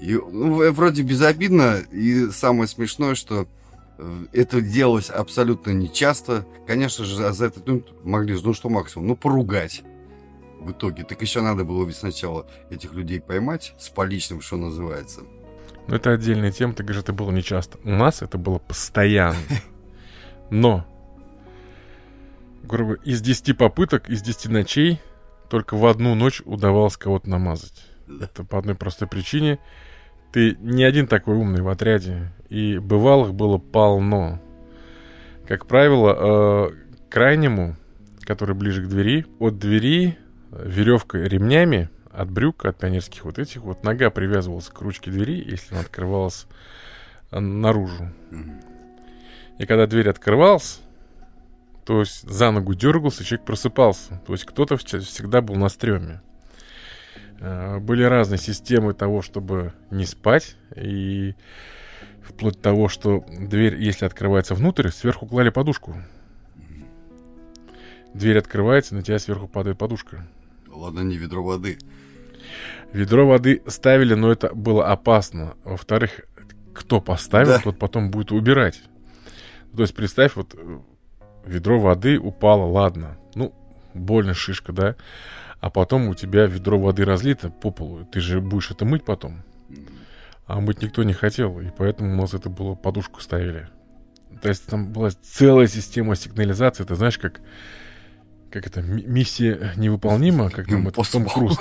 [0.00, 3.48] И ну, вроде безобидно, и самое смешное, что
[3.96, 6.46] э, это делалось абсолютно нечасто.
[6.66, 9.82] Конечно же, за это ну, могли, ну что максимум, ну поругать
[10.66, 11.04] в итоге.
[11.04, 15.22] Так еще надо было ведь сначала этих людей поймать с поличным, что называется.
[15.88, 17.78] Ну, это отдельная тема, ты говоришь, это было нечасто.
[17.84, 19.38] У нас это было постоянно.
[20.50, 20.84] Но,
[22.64, 25.00] грубо из 10 попыток, из 10 ночей,
[25.48, 27.86] только в одну ночь удавалось кого-то намазать.
[28.20, 29.58] Это по одной простой причине.
[30.32, 34.40] Ты не один такой умный в отряде, и бывалых было полно.
[35.46, 36.70] Как правило, э,
[37.08, 37.76] крайнему,
[38.22, 40.18] который ближе к двери, от двери
[40.50, 45.74] веревкой, ремнями от брюк, от пионерских вот этих, вот нога привязывалась к ручке двери, если
[45.74, 46.46] она открывалась
[47.30, 48.10] э, наружу.
[49.58, 50.80] И когда дверь открывалась,
[51.84, 54.20] то есть за ногу дергался, человек просыпался.
[54.26, 56.20] То есть кто-то всегда был на стреме.
[57.40, 60.56] Э, были разные системы того, чтобы не спать.
[60.74, 61.34] И
[62.22, 65.94] вплоть до того, что дверь, если открывается внутрь, сверху клали подушку.
[68.16, 70.26] Дверь открывается, на тебя сверху падает подушка.
[70.68, 71.78] Ладно, не ведро воды.
[72.92, 75.54] Ведро воды ставили, но это было опасно.
[75.64, 76.22] Во-вторых,
[76.72, 77.60] кто поставил, да.
[77.60, 78.80] тот потом будет убирать.
[79.74, 80.78] То есть представь, вот э,
[81.44, 83.18] ведро воды упало, ладно.
[83.34, 83.54] Ну,
[83.92, 84.96] больно шишка, да?
[85.60, 88.06] А потом у тебя ведро воды разлито по полу.
[88.10, 89.42] Ты же будешь это мыть потом.
[90.46, 93.68] А мыть никто не хотел, и поэтому у нас это было подушку ставили.
[94.40, 96.84] То есть там была целая система сигнализации.
[96.84, 97.40] Ты знаешь, как
[98.56, 101.58] как это, миссия невыполнима, как там это Том Круз.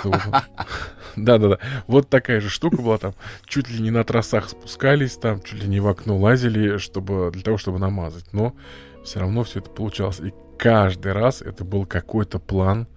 [1.17, 1.59] Да-да-да.
[1.87, 3.13] Вот такая же штука была там.
[3.45, 7.41] Чуть ли не на трассах спускались, там чуть ли не в окно лазили, чтобы для
[7.41, 8.31] того, чтобы намазать.
[8.31, 8.55] Но
[9.03, 10.21] все равно все это получалось.
[10.21, 12.87] И каждый раз это был какой-то план,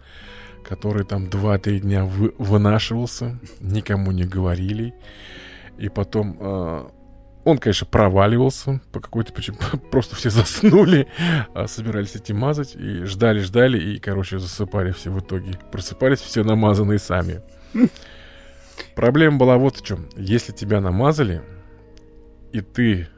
[0.65, 4.95] который там 2-3 дня вы, вынашивался, никому не говорили.
[5.77, 6.89] И потом э,
[7.49, 9.59] он, конечно, проваливался по какой-то причине.
[9.91, 11.09] Просто все заснули,
[11.55, 15.59] а собирались идти мазать и ждали, ждали, и, короче, засыпали все в итоге.
[15.73, 17.41] Просыпались все намазанные сами.
[18.95, 20.09] Проблема была вот в чем.
[20.17, 21.43] Если тебя намазали,
[22.53, 23.09] и ты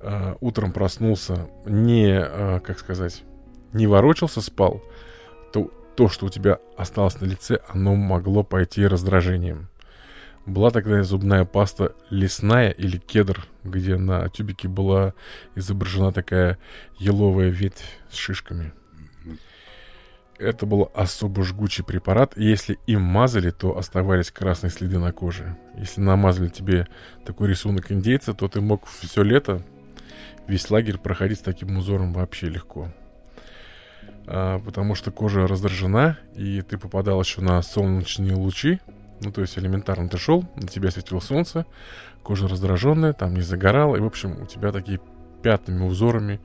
[0.00, 3.22] э, утром проснулся, не, э, как сказать,
[3.72, 4.82] не ворочался, спал,
[5.52, 9.68] то то, что у тебя осталось на лице, оно могло пойти раздражением.
[10.46, 15.14] Была такая зубная паста лесная или кедр, где на тюбике была
[15.54, 16.58] изображена такая
[16.98, 18.72] еловая ветвь с шишками.
[20.38, 22.36] Это был особо жгучий препарат.
[22.36, 25.56] Если им мазали, то оставались красные следы на коже.
[25.76, 26.88] Если намазали тебе
[27.24, 29.62] такой рисунок индейца, то ты мог все лето,
[30.48, 32.92] весь лагерь проходить с таким узором вообще легко.
[34.26, 38.80] А, потому что кожа раздражена, и ты попадал еще на солнечные лучи,
[39.22, 41.64] ну, то есть элементарно ты шел, на тебя светило солнце,
[42.22, 45.00] кожа раздраженная, там не загорала, и, в общем, у тебя такие
[45.42, 46.40] пятнами, узорами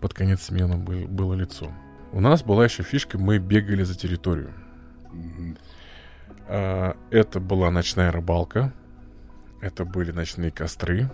[0.00, 1.70] под конец смены был, было лицо.
[2.12, 4.52] У нас была еще фишка, мы бегали за территорию.
[6.46, 8.72] А, это была ночная рыбалка,
[9.60, 11.10] это были ночные костры.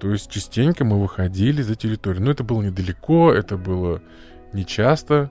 [0.00, 2.22] То есть частенько мы выходили за территорию.
[2.22, 4.00] Но это было недалеко, это было
[4.52, 5.30] нечасто.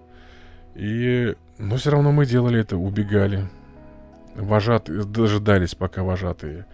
[0.75, 1.35] И...
[1.57, 3.49] Но все равно мы делали это, убегали
[4.37, 6.65] вожатые дожидались, пока вожатые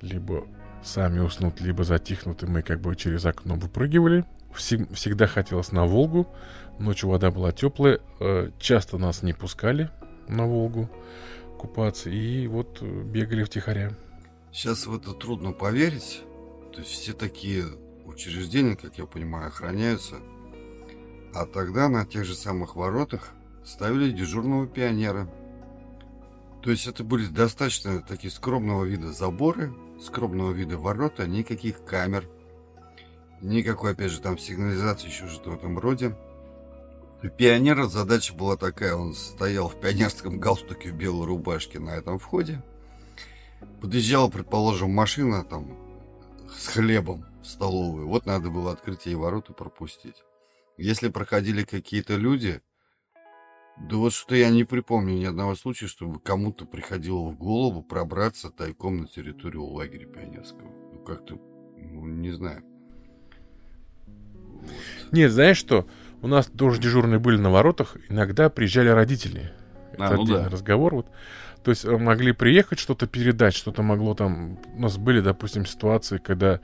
[0.00, 0.46] либо
[0.82, 4.24] сами уснут, либо затихнут, и мы как бы через окно выпрыгивали.
[4.52, 6.26] Всег- всегда хотелось на Волгу.
[6.78, 8.00] Ночью вода была теплая.
[8.20, 9.90] Э, часто нас не пускали
[10.28, 10.90] на Волгу
[11.58, 12.10] купаться.
[12.10, 13.92] И вот э, бегали втихаря.
[14.52, 16.22] Сейчас в это трудно поверить.
[16.72, 17.64] То есть все такие
[18.04, 20.16] учреждения, как я понимаю, охраняются.
[21.34, 23.30] А тогда на тех же самых воротах
[23.64, 25.28] ставили дежурного пионера–
[26.62, 32.28] то есть это были достаточно такие скромного вида заборы, скромного вида ворота, никаких камер,
[33.40, 36.16] никакой, опять же, там сигнализации, еще что-то в этом роде.
[37.22, 42.18] У пионера задача была такая, он стоял в пионерском галстуке в белой рубашке на этом
[42.18, 42.62] входе.
[43.80, 45.76] Подъезжала, предположим, машина там
[46.56, 48.08] с хлебом в столовую.
[48.08, 50.22] Вот надо было открыть ей ворота пропустить.
[50.76, 52.60] Если проходили какие-то люди,
[53.78, 58.50] да вот что я не припомню ни одного случая, чтобы кому-то приходило в голову пробраться
[58.50, 60.72] тайком на территорию лагеря пионерского.
[60.92, 61.38] Ну, как-то,
[61.76, 62.62] ну, не знаю.
[65.12, 65.86] Нет, знаешь что?
[66.22, 67.96] У нас тоже дежурные были на воротах.
[68.08, 69.52] Иногда приезжали родители.
[69.92, 70.50] Это а, ну отдельный да.
[70.50, 70.94] разговор.
[70.94, 71.06] Вот.
[71.62, 74.58] То есть э, могли приехать, что-то передать, что-то могло там...
[74.74, 76.60] У нас были, допустим, ситуации, когда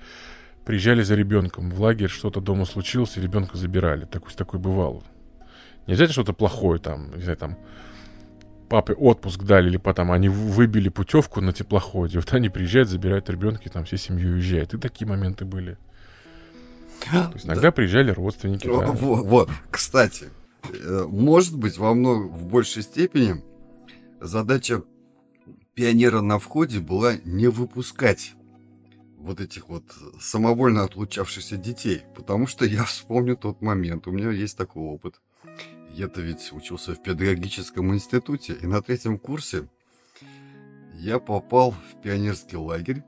[0.65, 4.07] приезжали за ребенком в лагерь, что-то дома случилось, и ребенка забирали.
[4.07, 5.03] Так, такое бывало.
[5.87, 7.59] Не обязательно что-то плохое там, не знаю, там
[8.69, 12.19] папе отпуск дали, или потом они выбили путевку на теплоходе.
[12.19, 14.73] Вот они приезжают, забирают ребенка, и там всей семьей уезжают.
[14.73, 15.77] И такие моменты были.
[17.11, 17.73] То есть иногда да.
[17.73, 18.67] приезжали родственники.
[18.67, 18.93] Да.
[18.93, 20.31] Вот, вот, кстати,
[20.73, 23.43] э, может быть, во много, в большей степени
[24.21, 24.83] задача
[25.75, 28.33] пионера на входе была не выпускать
[29.19, 29.85] вот этих вот
[30.21, 32.03] самовольно отлучавшихся детей.
[32.15, 34.07] Потому что я вспомню тот момент.
[34.07, 35.21] У меня есть такой опыт.
[35.95, 38.55] Я-то ведь учился в педагогическом институте.
[38.61, 39.69] И на третьем курсе
[40.95, 43.03] я попал в пионерский лагерь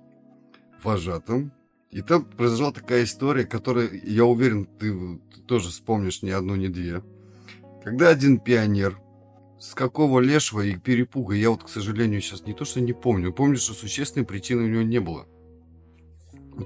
[0.82, 1.52] вожатым.
[1.90, 6.66] И там произошла такая история, которую, я уверен, ты, ты тоже вспомнишь ни одну, ни
[6.66, 7.02] две.
[7.84, 8.98] Когда один пионер
[9.60, 13.32] с какого лешего и перепуга, я вот, к сожалению, сейчас не то, что не помню,
[13.32, 15.26] помню, что существенной причины у него не было.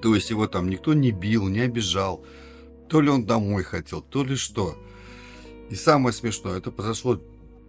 [0.02, 2.24] То есть его там никто не бил, не обижал.
[2.88, 4.76] То ли он домой хотел, то ли что.
[5.70, 7.20] И самое смешное, это произошло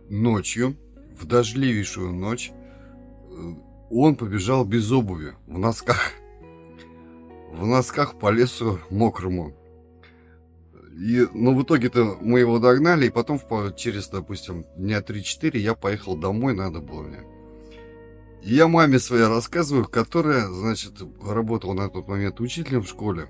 [0.09, 0.77] ночью,
[1.19, 2.51] в дождливейшую ночь.
[2.51, 3.53] Э,
[3.89, 6.13] он побежал без обуви, в носках.
[7.51, 9.55] В носках по лесу мокрому.
[10.99, 13.39] И, ну, в итоге-то мы его догнали, и потом
[13.75, 17.19] через, допустим, дня 3-4 я поехал домой, надо было мне.
[18.41, 23.29] Я маме своей рассказываю, которая, значит, работала на тот момент учителем в школе.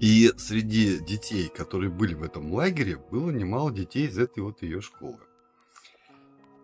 [0.00, 4.80] И среди детей, которые были в этом лагере, было немало детей из этой вот ее
[4.80, 5.18] школы.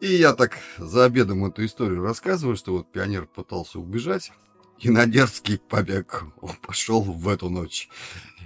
[0.00, 4.32] И я так за обедом эту историю рассказываю, что вот пионер пытался убежать,
[4.78, 7.90] и на дерзкий побег он пошел в эту ночь.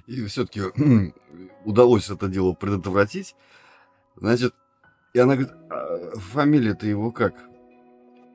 [0.08, 0.62] И все-таки
[1.64, 3.36] удалось это дело предотвратить.
[4.16, 4.54] Значит,
[5.14, 7.34] и она говорит, а фамилия-то его как?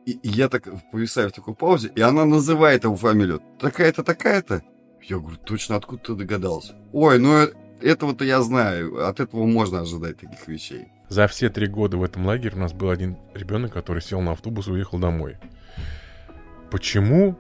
[0.06, 3.42] И, я так повисаю в такой паузе, и она называет его фамилию.
[3.60, 4.64] Такая-то, такая-то.
[5.08, 6.74] Я говорю, точно, откуда ты догадался?
[6.92, 9.08] Ой, ну э, этого-то я знаю.
[9.08, 10.88] От этого можно ожидать таких вещей.
[11.10, 14.32] За все три года в этом лагере у нас был один ребенок, который сел на
[14.32, 15.38] автобус и уехал домой.
[16.72, 17.38] Почему?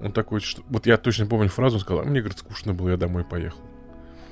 [0.00, 0.62] Он такой, что...
[0.68, 3.60] Вот я точно помню фразу, он сказал, «А мне, говорит, скучно было, я домой поехал.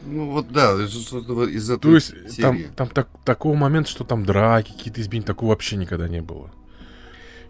[0.04, 1.80] Ну вот да, из этого.
[1.80, 2.42] То есть серии.
[2.42, 6.50] там, там так, такого момента, что там драки, какие-то изменения, такого вообще никогда не было.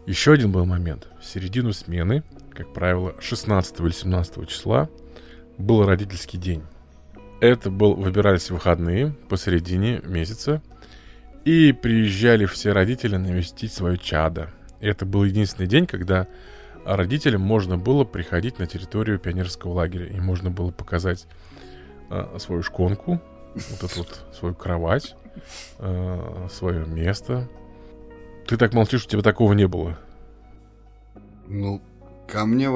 [0.07, 1.09] Еще один был момент.
[1.21, 4.89] В середину смены, как правило, 16 или 17 числа,
[5.59, 6.63] был родительский день.
[7.41, 10.63] Это был, выбирались выходные посередине месяца,
[11.45, 14.51] и приезжали все родители навестить свое чадо.
[14.81, 16.27] И это был единственный день, когда
[16.85, 21.27] родителям можно было приходить на территорию пионерского лагеря, и можно было показать
[22.11, 23.21] э, свою шконку,
[23.55, 25.15] вот эту вот свою кровать,
[25.79, 27.49] э, свое место,
[28.47, 29.99] ты так молчишь, у тебя такого не было.
[31.49, 31.83] Ну,
[32.29, 32.69] ко мне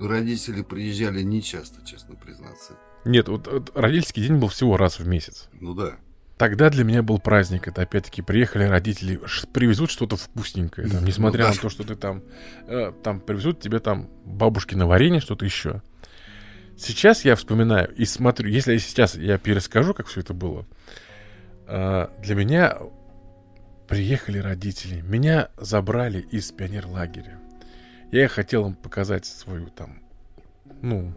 [0.00, 2.74] родители приезжали нечасто, честно признаться.
[3.04, 5.48] Нет, вот, вот родительский день был всего раз в месяц.
[5.60, 5.96] Ну да.
[6.38, 7.68] Тогда для меня был праздник.
[7.68, 9.20] Это опять-таки приехали родители,
[9.52, 10.88] привезут что-то вкусненькое.
[10.88, 11.54] Там, несмотря ну, да.
[11.54, 12.22] на то, что ты там,
[12.66, 15.82] э, там привезут тебе там бабушки на варенье, что-то еще.
[16.76, 20.66] Сейчас я вспоминаю и смотрю, если я сейчас я перескажу, как все это было,
[21.68, 22.76] э, для меня
[23.88, 27.38] Приехали родители, меня забрали из пионерлагеря.
[28.16, 30.00] Я хотел им показать свою там,
[30.80, 31.12] ну,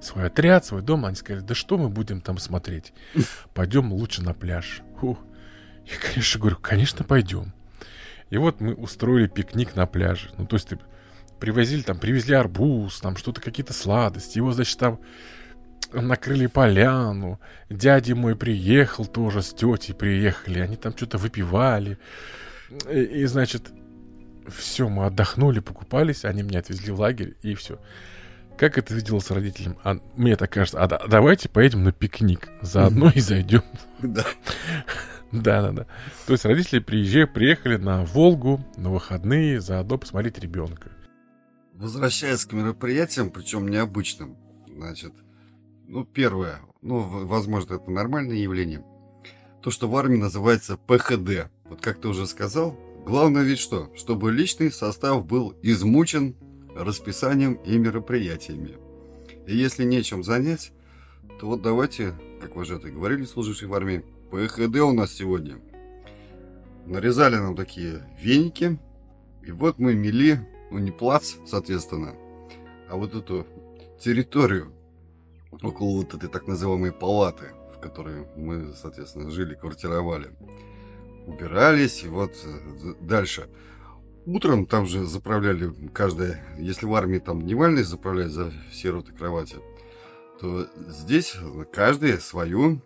[0.00, 1.04] свой отряд, свой дом.
[1.04, 2.94] Они сказали, да что мы будем там смотреть?
[3.52, 4.80] Пойдем лучше на пляж.
[4.98, 5.18] Фух.
[5.84, 7.52] Я, конечно, говорю, конечно, пойдем.
[8.30, 10.30] И вот мы устроили пикник на пляже.
[10.38, 10.70] Ну, то есть
[11.38, 14.38] привозили там, привезли арбуз, там что-то, какие-то сладости.
[14.38, 15.00] Его, значит, там
[15.92, 17.40] накрыли поляну.
[17.68, 20.60] Дядя мой приехал тоже, с тетей приехали.
[20.60, 21.98] Они там что-то выпивали.
[22.88, 23.70] И, и, значит,
[24.48, 26.24] все, мы отдохнули, покупались.
[26.24, 27.78] Они меня отвезли в лагерь, и все.
[28.56, 29.76] Как это виделось с родителем?
[29.82, 32.48] А, мне так кажется, а да, давайте поедем на пикник.
[32.60, 33.62] Заодно и зайдем.
[34.00, 34.24] Да.
[35.32, 35.86] Да, да, да.
[36.26, 40.90] То есть родители приезжали, приехали на Волгу на выходные, заодно посмотреть ребенка.
[41.72, 44.36] Возвращаясь к мероприятиям, причем необычным,
[44.68, 45.12] значит,
[45.88, 48.84] ну, первое, ну, возможно, это нормальное явление.
[49.62, 51.50] То, что в армии называется ПХД.
[51.64, 53.90] Вот как ты уже сказал, главное ведь что?
[53.94, 56.36] Чтобы личный состав был измучен
[56.74, 58.76] расписанием и мероприятиями.
[59.46, 60.72] И если нечем занять,
[61.40, 65.58] то вот давайте, как вы же это говорили, служившие в армии, ПХД у нас сегодня.
[66.86, 68.78] Нарезали нам такие веники,
[69.44, 70.40] и вот мы мели,
[70.70, 72.14] ну не плац, соответственно,
[72.88, 73.46] а вот эту
[74.00, 74.72] территорию
[75.50, 80.30] около вот этой так называемой палаты, в которой мы, соответственно, жили, квартировали.
[81.26, 83.48] Убирались, вот э, дальше.
[84.24, 89.56] Утром там же заправляли каждая, если в армии там дневальный заправляли за все роты кровати,
[90.40, 91.36] то здесь
[91.72, 92.80] каждый свою.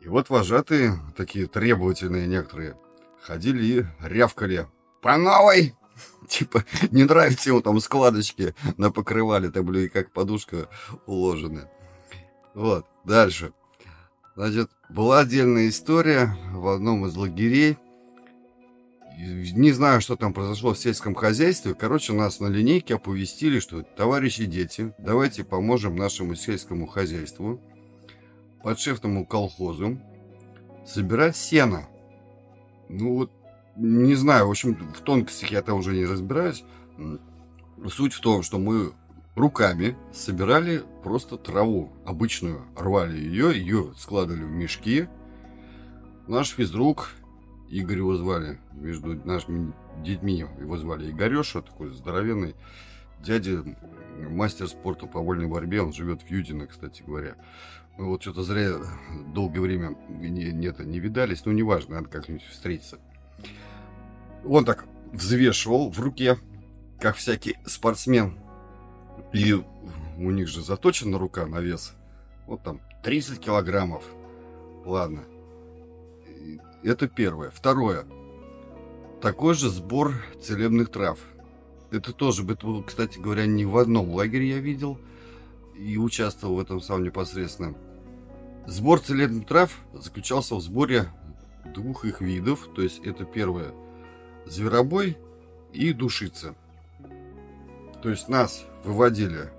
[0.00, 2.78] И вот вожатые, такие требовательные некоторые,
[3.22, 4.66] ходили и рявкали.
[5.02, 5.74] По новой!
[6.28, 10.68] Типа, не нравится ему там складочки на покрывале, там были как подушка
[11.04, 11.68] уложены.
[12.54, 13.52] Вот, дальше.
[14.40, 17.76] Значит, была отдельная история в одном из лагерей.
[19.18, 21.74] Не знаю, что там произошло в сельском хозяйстве.
[21.74, 27.60] Короче, нас на линейке оповестили, что товарищи дети, давайте поможем нашему сельскому хозяйству,
[28.62, 30.00] подшефному колхозу,
[30.86, 31.86] собирать сено.
[32.88, 33.32] Ну вот,
[33.76, 36.64] не знаю, в общем, в тонкостях я там уже не разбираюсь.
[37.90, 38.94] Суть в том, что мы
[39.40, 45.08] руками собирали просто траву обычную, рвали ее, ее складывали в мешки.
[46.28, 47.10] Наш физрук,
[47.68, 49.72] Игорь его звали, между нашими
[50.04, 52.54] детьми его звали Игореша, такой здоровенный
[53.20, 53.64] дядя,
[54.28, 57.34] мастер спорта по вольной борьбе, он живет в Юдино, кстати говоря.
[57.98, 58.76] Мы вот что-то зря
[59.34, 62.98] долгое время не, не, не видались, но неважно, надо как-нибудь встретиться.
[64.44, 66.38] Он так взвешивал в руке,
[66.98, 68.38] как всякий спортсмен,
[69.32, 69.54] и
[70.18, 71.94] у них же заточена рука на вес.
[72.46, 74.04] Вот там 30 килограммов.
[74.84, 75.24] Ладно.
[76.82, 77.50] Это первое.
[77.50, 78.04] Второе.
[79.20, 81.18] Такой же сбор целебных трав.
[81.90, 82.46] Это тоже,
[82.86, 84.98] кстати говоря, не в одном лагере я видел
[85.76, 87.74] и участвовал в этом сам непосредственно.
[88.66, 91.08] Сбор целебных трав заключался в сборе
[91.74, 92.68] двух их видов.
[92.74, 93.72] То есть это первое
[94.46, 95.16] зверобой
[95.72, 96.54] и душица.
[98.02, 99.50] То есть нас выводили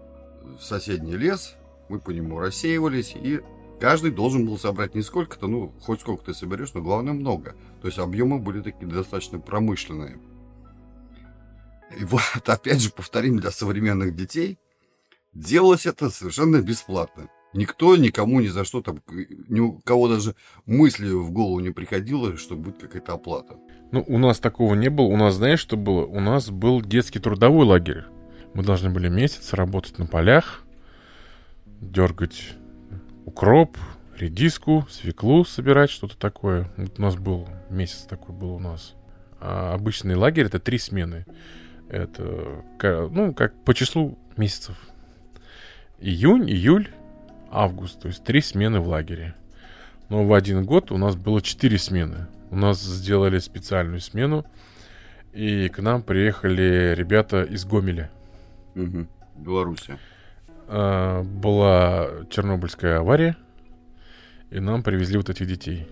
[0.60, 1.56] в соседний лес,
[1.90, 3.42] мы по нему рассеивались, и
[3.80, 7.56] каждый должен был собрать не сколько-то, ну, хоть сколько ты соберешь, но главное много.
[7.82, 10.20] То есть объемы были такие достаточно промышленные.
[12.00, 14.58] И вот, опять же, повторим для современных детей,
[15.34, 17.30] делалось это совершенно бесплатно.
[17.54, 19.02] Никто никому ни за что там,
[19.50, 20.36] ни у кого даже
[20.66, 23.58] мысли в голову не приходило, что будет какая-то оплата.
[23.92, 25.08] Ну, у нас такого не было.
[25.08, 26.06] У нас, знаешь, что было?
[26.06, 28.06] У нас был детский трудовой лагерь.
[28.54, 30.64] Мы должны были месяц работать на полях,
[31.80, 32.54] дергать
[33.26, 33.78] укроп,
[34.18, 36.70] редиску, свеклу собирать, что-то такое.
[36.78, 38.94] Вот у нас был месяц такой был у нас.
[39.40, 41.26] А обычный лагерь это три смены.
[41.90, 42.64] Это,
[43.12, 44.76] ну, как по числу месяцев.
[46.00, 46.90] Июнь, июль,
[47.50, 48.02] август.
[48.02, 49.36] То есть три смены в лагере.
[50.10, 52.28] Но в один год у нас было четыре смены.
[52.50, 54.46] У нас сделали специальную смену.
[55.34, 58.12] И к нам приехали ребята из Гомеля.
[58.76, 59.08] Угу.
[59.38, 59.98] Белоруссия.
[60.68, 63.38] А, была Чернобыльская авария,
[64.50, 65.88] и нам привезли вот этих детей.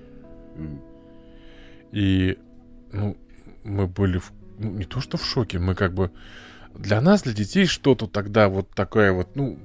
[0.55, 0.81] Угу.
[1.91, 2.37] И,
[2.91, 3.17] ну,
[3.63, 6.11] мы были в, ну, не то что в шоке, мы как бы
[6.75, 9.59] для нас, для детей, что-то тогда вот такое вот, ну,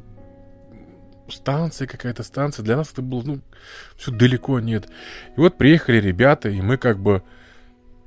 [1.29, 3.41] станция какая-то станция, для нас это было, ну,
[3.97, 4.89] все далеко нет.
[5.37, 7.23] И вот приехали ребята, и мы как бы,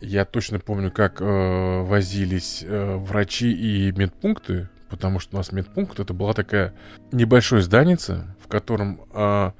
[0.01, 5.99] я точно помню, как э, возились э, врачи и медпункты, потому что у нас медпункт
[5.99, 6.73] это была такая
[7.11, 9.53] небольшое зданица, в котором а,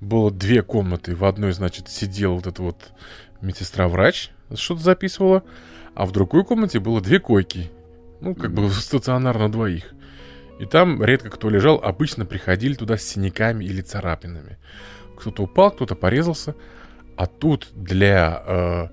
[0.00, 1.14] было две комнаты.
[1.14, 2.92] В одной, значит, сидела вот эта вот
[3.40, 5.42] медсестра-врач, что-то записывала,
[5.94, 7.70] а в другой комнате было две койки.
[8.20, 9.94] Ну, как бы стационар на двоих.
[10.58, 14.58] И там редко кто лежал, обычно приходили туда с синяками или царапинами.
[15.16, 16.54] Кто-то упал, кто-то порезался.
[17.16, 18.88] А тут для э,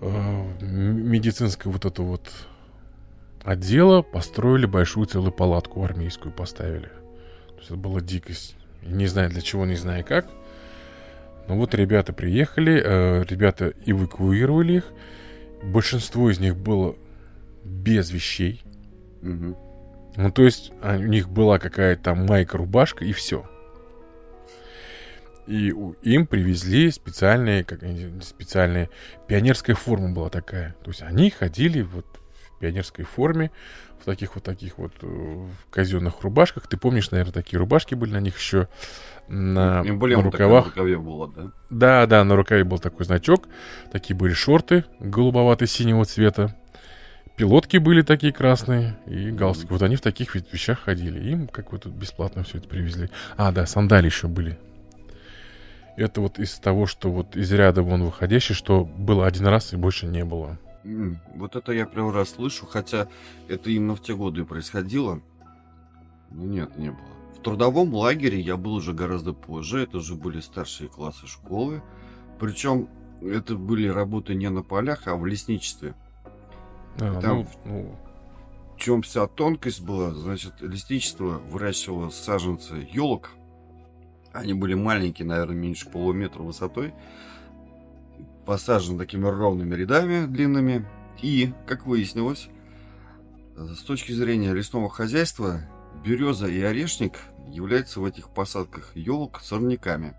[0.00, 2.30] э, медицинской вот эту вот
[3.48, 6.88] отдела построили большую целую палатку армейскую поставили.
[7.48, 8.54] То есть это была дикость.
[8.82, 10.26] И не знаю для чего, не знаю как.
[11.48, 14.92] Но вот ребята приехали, э, ребята эвакуировали их.
[15.62, 16.94] Большинство из них было
[17.64, 18.62] без вещей.
[19.22, 19.58] Угу.
[20.16, 23.48] Ну, то есть а, у них была какая-то майка, рубашка и все.
[25.46, 25.72] И
[26.02, 27.80] им привезли специальные, как
[28.22, 28.90] специальная
[29.26, 30.76] пионерская форма была такая.
[30.84, 32.04] То есть они ходили вот
[32.58, 33.50] пионерской форме,
[34.00, 36.66] в таких вот таких вот э, казенных рубашках.
[36.66, 38.68] Ты помнишь, наверное, такие рубашки были на них еще
[39.28, 40.66] на, на рукавах.
[40.66, 41.50] На рукаве было, да?
[41.70, 43.48] Да, да, на рукаве был такой значок.
[43.92, 46.54] Такие были шорты голубовато-синего цвета.
[47.36, 49.70] Пилотки были такие красные и галстуки.
[49.70, 51.30] Вот они в таких вещах ходили.
[51.30, 53.10] Им как тут бесплатно все это привезли.
[53.36, 54.58] А, да, сандали еще были.
[55.96, 59.76] Это вот из того, что вот из ряда вон выходящий, что было один раз и
[59.76, 60.58] больше не было.
[61.34, 63.08] Вот это я первый раз слышу, хотя
[63.48, 65.20] это именно в те годы происходило.
[66.30, 67.08] Но нет, не было.
[67.38, 71.82] В трудовом лагере я был уже гораздо позже, это уже были старшие классы школы.
[72.38, 72.88] Причем
[73.22, 75.94] это были работы не на полях, а в лесничестве.
[77.00, 77.96] А, Там ну, ну,
[78.74, 83.30] В чем вся тонкость была, значит, лесничество выращивало саженцы елок.
[84.32, 86.92] Они были маленькие, наверное, меньше полуметра высотой.
[88.48, 90.86] Посажены такими ровными рядами длинными.
[91.20, 92.48] И, как выяснилось,
[93.54, 95.60] с точки зрения лесного хозяйства,
[96.02, 97.18] береза и орешник
[97.50, 100.16] являются в этих посадках елок сорняками.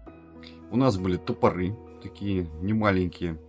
[0.69, 3.41] У нас были топоры, такие немаленькие.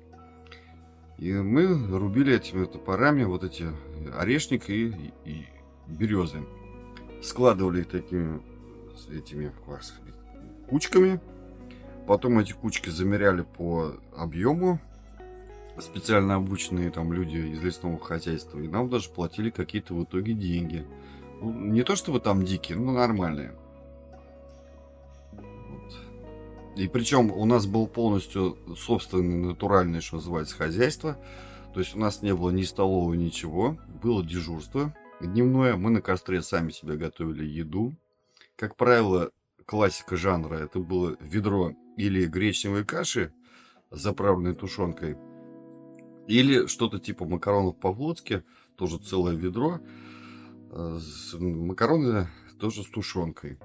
[1.19, 1.67] И мы
[1.99, 3.67] рубили этими топорами вот эти
[4.17, 5.45] орешник и, и
[5.89, 6.39] березы.
[7.23, 8.41] Складывали такими
[9.11, 9.53] этими
[10.71, 11.21] кучками.
[12.07, 14.81] Потом эти кучки замеряли по объему.
[15.79, 18.59] Специально обученные там люди из лесного хозяйства.
[18.59, 20.85] И нам даже платили какие-то в итоге деньги.
[21.41, 23.55] Ну, не то чтобы там дикие, но нормальные.
[25.33, 25.95] Вот.
[26.77, 31.17] И причем у нас был полностью собственный натуральный, что называется, хозяйство.
[31.73, 33.79] То есть у нас не было ни столового, ничего.
[34.03, 35.77] Было дежурство дневное.
[35.77, 37.95] Мы на костре сами себе готовили еду.
[38.57, 39.31] Как правило,
[39.65, 43.33] классика жанра это было ведро или гречневой каши,
[43.91, 45.17] заправленной тушенкой,
[46.27, 48.45] или что-то типа макаронов по-флотски,
[48.77, 49.81] тоже целое ведро.
[50.71, 50.99] Э,
[51.39, 52.29] Макароны
[52.59, 53.59] тоже с тушенкой.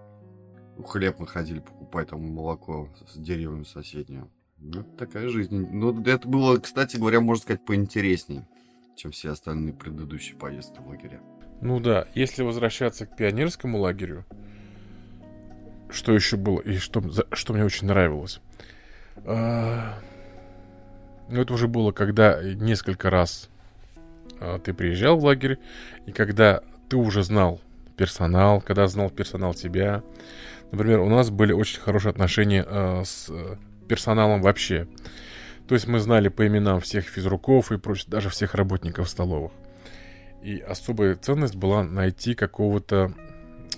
[0.77, 4.29] Ну, Хлеб мы ходили покупать, там молоко с деревьями соседнее.
[4.57, 5.55] Ну, такая жизнь.
[5.71, 8.41] Ну, это было, кстати говоря, можно сказать, поинтересней,
[8.95, 11.21] чем все остальные предыдущие поездки в лагере.
[11.61, 14.25] ну да, если возвращаться к пионерскому лагерю,
[15.89, 18.41] что еще было и что, что мне очень нравилось.
[19.25, 19.99] А,
[21.29, 23.49] Ну, это уже было, когда несколько раз
[24.39, 25.59] а, ты приезжал в лагерь,
[26.05, 27.61] и когда ты уже знал
[27.95, 30.03] персонал, когда знал персонал тебя.
[30.71, 33.55] Например, у нас были очень хорошие отношения а, с э,
[33.87, 34.87] персоналом вообще.
[35.67, 39.51] То есть мы знали по именам всех физруков и прочее, даже всех работников столовых.
[40.43, 43.13] И особая ценность была найти какого-то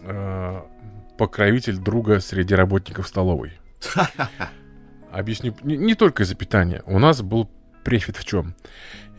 [0.01, 0.61] э,
[1.17, 3.53] покровитель друга среди работников столовой.
[5.11, 6.83] Объясню, не, не только из-за питания.
[6.85, 7.49] У нас был
[7.83, 8.55] префит в чем?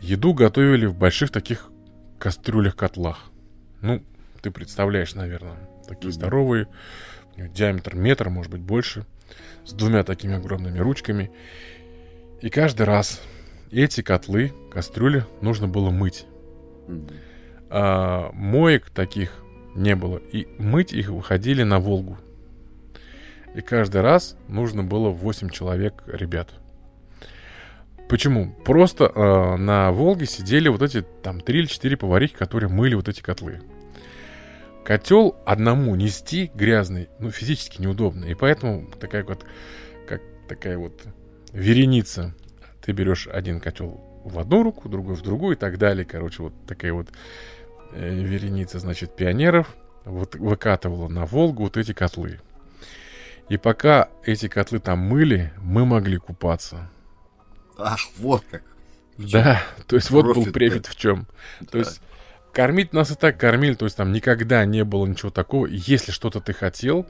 [0.01, 1.71] Еду готовили в больших таких
[2.19, 3.31] кастрюлях-котлах.
[3.81, 4.03] Ну,
[4.43, 6.69] ты представляешь, наверное, такие здоровые,
[7.37, 9.07] диаметр метр, может быть, больше,
[9.65, 11.31] с двумя такими огромными ручками.
[12.41, 13.21] И каждый раз
[13.71, 16.27] эти котлы, кастрюли нужно было мыть.
[17.71, 19.43] А моек таких
[19.75, 20.19] не было.
[20.19, 22.19] И мыть их выходили на Волгу.
[23.55, 26.51] И каждый раз нужно было 8 человек ребят.
[28.09, 28.55] Почему?
[28.65, 33.09] Просто э, на Волге сидели вот эти там 3 или 4 поварихи, которые мыли вот
[33.09, 33.61] эти котлы.
[34.85, 38.25] Котел одному нести грязный, ну, физически неудобно.
[38.25, 39.45] И поэтому такая вот,
[40.07, 41.05] как такая вот
[41.53, 42.35] вереница.
[42.81, 46.07] Ты берешь один котел в одну руку, другой в другую и так далее.
[46.07, 47.09] Короче, вот такая вот
[47.93, 49.75] вереница, значит, пионеров
[50.05, 52.41] вот выкатывала на Волгу вот эти котлы.
[53.49, 56.91] И пока эти котлы там мыли, мы могли купаться.
[57.79, 58.63] Ах, вот как.
[59.17, 61.27] Да, то есть вот был Профит, префит в чем.
[61.61, 61.79] То Да.
[61.79, 62.01] есть
[62.59, 65.67] кормить нас и так кормили, то есть там никогда не было ничего такого.
[65.67, 67.07] Если что-то ты хотел,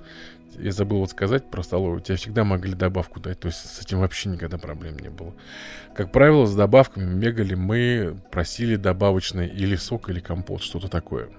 [0.58, 4.00] я забыл вот сказать про столовую, тебе всегда могли добавку дать, то есть с этим
[4.00, 5.32] вообще никогда проблем не было.
[5.96, 11.30] Как правило, с добавками бегали мы, просили добавочный или сок, или компот, что-то такое.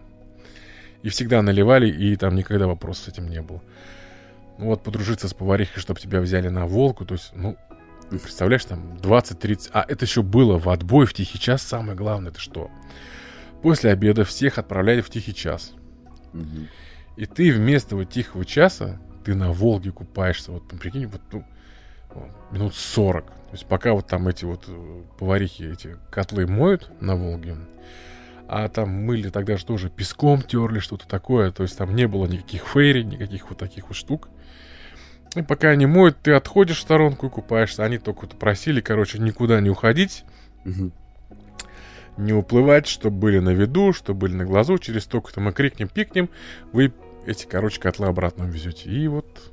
[1.04, 3.62] И всегда наливали, и там никогда вопросов с этим не было.
[4.58, 7.58] Ну вот подружиться с поварихой, чтобы тебя взяли на волку, то есть, ну,
[8.10, 9.70] представляешь, там 20-30...
[9.72, 11.62] А это еще было в отбой, в тихий час.
[11.62, 12.72] Самое главное, это что?
[13.62, 15.74] После обеда всех отправляли в тихий час.
[16.34, 16.68] Мгм.
[17.18, 20.52] И ты вместо вот тихого часа, ты на Волге купаешься.
[20.52, 21.44] Вот, прикинь, вот ну,
[22.52, 23.26] минут 40.
[23.26, 27.58] То есть пока вот там эти вот э, поварихи эти котлы моют на Волге,
[28.48, 31.52] а там мыли тогда же тоже песком терли, что-то такое.
[31.52, 34.30] То есть там не было никаких фейри, никаких вот таких вот штук.
[35.36, 37.84] И пока они моют, ты отходишь в сторонку и купаешься.
[37.84, 40.24] Они только вот просили, короче, никуда не уходить,
[40.66, 40.92] Мгм.
[42.20, 44.78] Не уплывать, чтобы были на виду, чтобы были на глазу.
[44.78, 46.30] Через столько-то мы крикнем, пикнем,
[46.74, 46.94] вы
[47.26, 48.90] эти, короче, котлы обратно везете.
[48.90, 49.52] И вот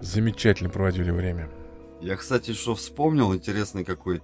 [0.00, 1.50] замечательно проводили время.
[2.00, 4.22] Я, кстати, что вспомнил, интересный какой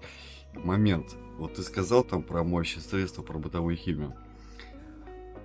[0.54, 1.14] момент.
[1.38, 4.14] Вот ты сказал там про моющие средства, про бытовую химию.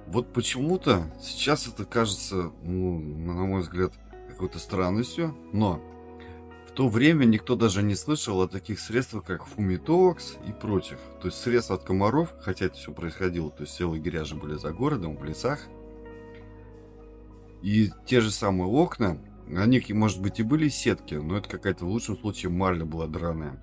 [0.08, 3.94] Вот почему-то сейчас это кажется, ну, на мой взгляд,
[4.30, 5.82] какой-то странностью, но
[6.80, 10.98] то время никто даже не слышал о таких средствах, как фумитокс и прочих.
[11.20, 14.56] То есть средства от комаров, хотя это все происходило, то есть все лагеря же были
[14.56, 15.60] за городом, в лесах.
[17.62, 19.20] И те же самые окна,
[19.54, 23.62] они, может быть, и были сетки, но это какая-то в лучшем случае марля была драная.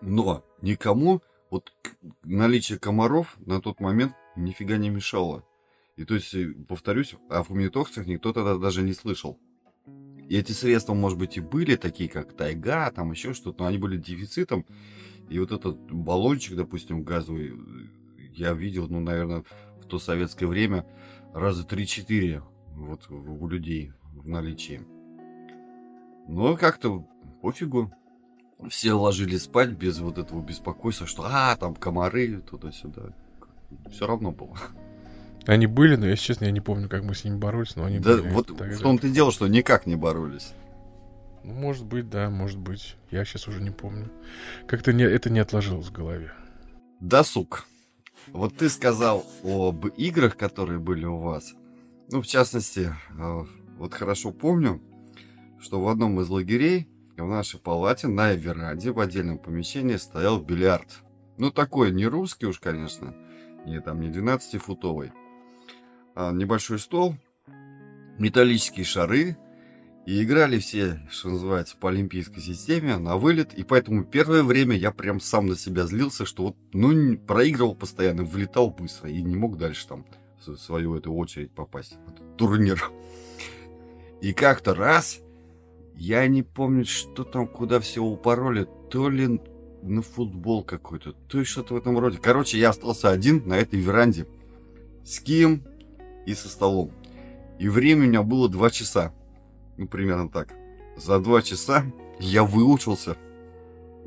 [0.00, 1.20] Но никому
[1.50, 1.74] вот
[2.22, 5.44] наличие комаров на тот момент нифига не мешало.
[5.96, 6.34] И то есть,
[6.66, 9.38] повторюсь, о фумитоксах никто тогда даже не слышал.
[10.28, 13.78] И эти средства, может быть, и были такие, как тайга, там еще что-то, но они
[13.78, 14.64] были дефицитом.
[15.28, 17.54] И вот этот баллончик, допустим, газовый,
[18.34, 19.44] я видел, ну, наверное,
[19.80, 20.86] в то советское время
[21.34, 22.42] раза 3-4
[22.74, 24.82] вот у людей в наличии.
[26.28, 27.06] Но как-то
[27.42, 27.92] пофигу.
[28.68, 33.12] Все ложились спать без вот этого беспокойства, что а, там комары туда-сюда.
[33.90, 34.56] Все равно было.
[35.46, 37.98] Они были, но, если честно, я не помню, как мы с ними боролись, но они
[37.98, 38.30] да, были.
[38.30, 40.52] вот в том-то и дело, что никак не боролись.
[41.44, 42.96] Ну, может быть, да, может быть.
[43.10, 44.10] Я сейчас уже не помню.
[44.68, 46.32] Как-то не, это не отложилось в голове.
[47.00, 47.66] Досуг.
[48.28, 51.54] Вот ты сказал об играх, которые были у вас.
[52.10, 53.44] Ну, в частности, э,
[53.78, 54.80] вот хорошо помню,
[55.60, 61.02] что в одном из лагерей в нашей палате на веранде в отдельном помещении стоял бильярд.
[61.38, 63.14] Ну, такой не русский уж, конечно,
[63.66, 65.10] не там не 12-футовый.
[66.14, 67.16] А небольшой стол,
[68.18, 69.36] металлические шары,
[70.04, 73.54] и играли все, что называется, по олимпийской системе, на вылет.
[73.54, 78.24] И поэтому первое время я прям сам на себя злился, что вот, ну, проигрывал постоянно,
[78.24, 80.04] влетал быстро и не мог дальше там
[80.44, 81.96] в свою эту очередь попасть.
[82.06, 82.90] В этот турнир.
[84.20, 85.20] И как-то раз,
[85.94, 89.40] я не помню, что там, куда все упороли, то ли
[89.82, 92.18] на футбол какой-то, то есть что-то в этом роде.
[92.18, 94.26] Короче, я остался один на этой веранде
[95.04, 95.64] с кем
[96.26, 96.92] и со столом.
[97.58, 99.12] И время у меня было два часа.
[99.76, 100.52] Ну, примерно так.
[100.96, 101.84] За два часа
[102.18, 103.16] я выучился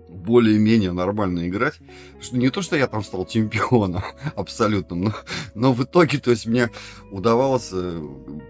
[0.09, 1.79] более-менее нормально играть.
[2.21, 4.03] Что не то, что я там стал чемпионом
[4.35, 5.13] абсолютно, но,
[5.53, 6.69] но в итоге, то есть мне
[7.11, 8.07] удавалось э,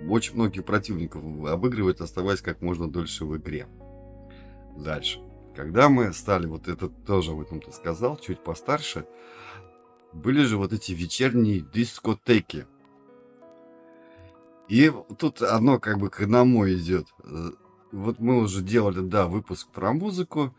[0.09, 3.67] очень многих противников обыгрывать, оставаясь как можно дольше в игре.
[4.77, 5.19] Дальше.
[5.55, 9.05] Когда мы стали, вот это тоже об этом ты сказал, чуть постарше,
[10.11, 12.67] были же вот эти вечерние дискотеки.
[14.67, 17.07] И тут одно как бы к одному идет.
[17.91, 20.53] Вот мы уже делали, да, выпуск про музыку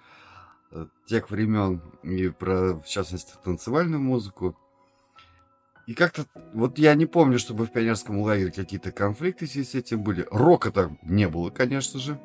[0.70, 4.56] э, тех времен и про, в частности, танцевальную музыку.
[5.86, 10.26] И как-то, вот я не помню, чтобы в пионерском лагере какие-то конфликты с этим были.
[10.30, 12.18] Рока-то не было, конечно же.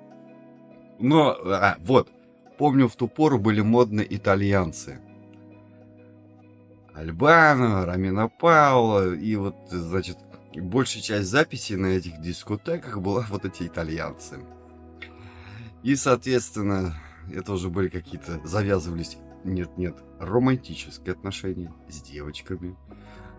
[0.99, 2.09] Но, а, вот,
[2.57, 4.99] помню, в ту пору были модны итальянцы.
[6.93, 10.17] Альбано, Рамина Паула, и вот, значит,
[10.59, 14.39] большая часть записей на этих дискотеках была вот эти итальянцы.
[15.83, 16.95] И, соответственно,
[17.33, 22.75] это уже были какие-то, завязывались, нет-нет, романтические отношения с девочками.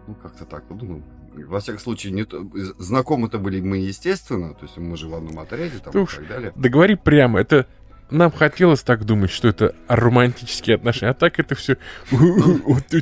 [0.09, 1.03] Ну, как-то так, вот, ну,
[1.35, 2.45] во всяком случае, не то,
[2.79, 6.29] знакомы-то были мы, естественно, то есть мы же в одном отряде там Ты и так
[6.29, 6.53] далее.
[6.57, 7.69] Да говори прямо, это
[8.11, 11.77] нам хотелось так думать, что это романтические отношения, а так это все...
[12.11, 12.97] То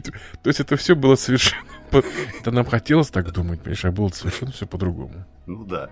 [0.44, 1.62] есть это все было совершенно...
[1.92, 5.24] Это нам хотелось так думать, понимаешь, а было совершенно все по-другому.
[5.46, 5.90] Ну да.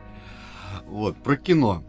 [0.87, 1.85] Вот, про кино.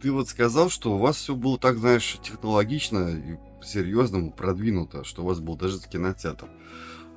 [0.00, 5.22] Ты вот сказал, что у вас все было так, знаешь, технологично и серьезно продвинуто, что
[5.22, 6.48] у вас был даже кинотеатр.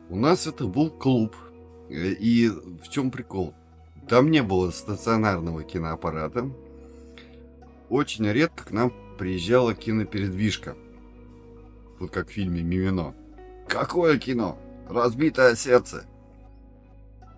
[0.10, 1.36] У нас это был клуб.
[1.90, 2.50] И
[2.84, 3.54] в чем прикол?
[4.10, 6.50] Там не было стационарного киноаппарата,
[7.90, 10.76] очень редко к нам приезжала кинопередвижка.
[12.00, 13.16] Вот как в фильме «Мимино».
[13.68, 14.58] Какое кино?
[14.90, 16.06] Разбитое сердце.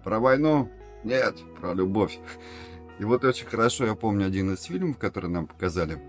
[0.04, 0.70] Про войну?
[1.04, 2.20] Нет, про любовь.
[3.00, 6.02] И вот очень хорошо я помню один из фильмов, который нам показали.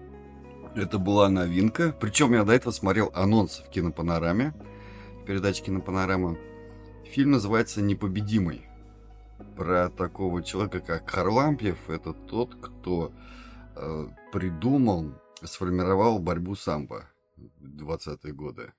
[0.74, 1.95] Это была новинка.
[2.01, 4.55] Причем я до этого смотрел анонс в кинопанораме.
[5.22, 6.36] В передаче кинопанорама.
[7.05, 8.66] Фильм называется «Непобедимый».
[9.57, 11.88] Про такого человека, как Харлампьев.
[11.88, 13.12] Это тот, кто
[13.82, 18.72] Э, придумал, сформировал борьбу самбо в 20-е годы.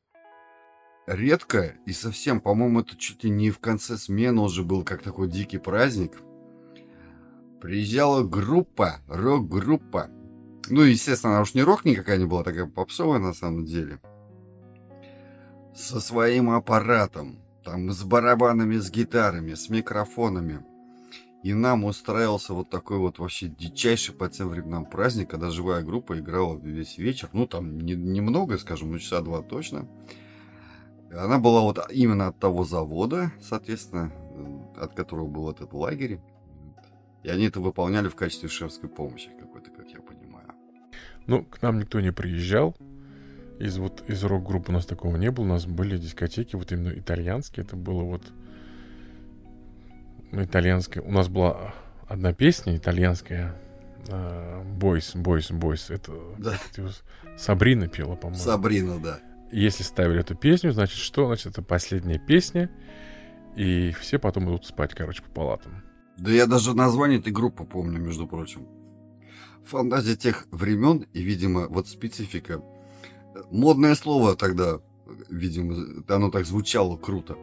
[1.11, 5.27] Редко и совсем, по-моему, это чуть ли не в конце смены уже был как такой
[5.27, 6.13] дикий праздник.
[7.59, 10.09] Приезжала группа, рок-группа.
[10.69, 13.99] Ну, естественно, она уж не рок никакая не была, такая попсовая на самом деле.
[15.75, 20.63] Со своим аппаратом, там, с барабанами, с гитарами, с микрофонами–
[21.43, 26.19] и нам устраивался вот такой вот вообще дичайший по тем временам праздник, когда живая группа
[26.19, 27.29] играла весь вечер.
[27.33, 29.87] Ну, там не, немного, скажем, ну, часа два точно.
[31.13, 34.11] Она была вот именно от того завода, соответственно,
[34.77, 36.19] от которого был этот лагерь.
[37.23, 40.47] И они это выполняли в качестве шефской помощи какой-то, как я понимаю.
[41.27, 42.75] Ну, к нам никто не приезжал.
[43.59, 45.45] Из вот из рок-группы у нас такого не было.
[45.45, 47.65] У нас были дискотеки, вот именно итальянские.
[47.65, 48.23] Это было вот
[50.31, 51.03] итальянская.
[51.03, 51.75] У нас была
[52.07, 53.55] одна песня итальянская.
[54.79, 55.91] Бойс, Бойс, Бойс.
[55.91, 56.57] Это да.
[57.37, 58.41] Сабрина пела, по-моему.
[58.41, 59.19] Сабрина, да.
[59.51, 61.27] Если ставили эту песню, значит что?
[61.27, 62.69] Значит, это последняя песня,
[63.55, 65.83] и все потом идут спать, короче, по палатам.
[66.17, 68.67] Да я даже название этой группы помню, между прочим.
[69.65, 72.61] Фантазия тех времен и, видимо, вот специфика.
[73.49, 74.79] Модное слово тогда,
[75.29, 77.37] видимо, оно так звучало круто.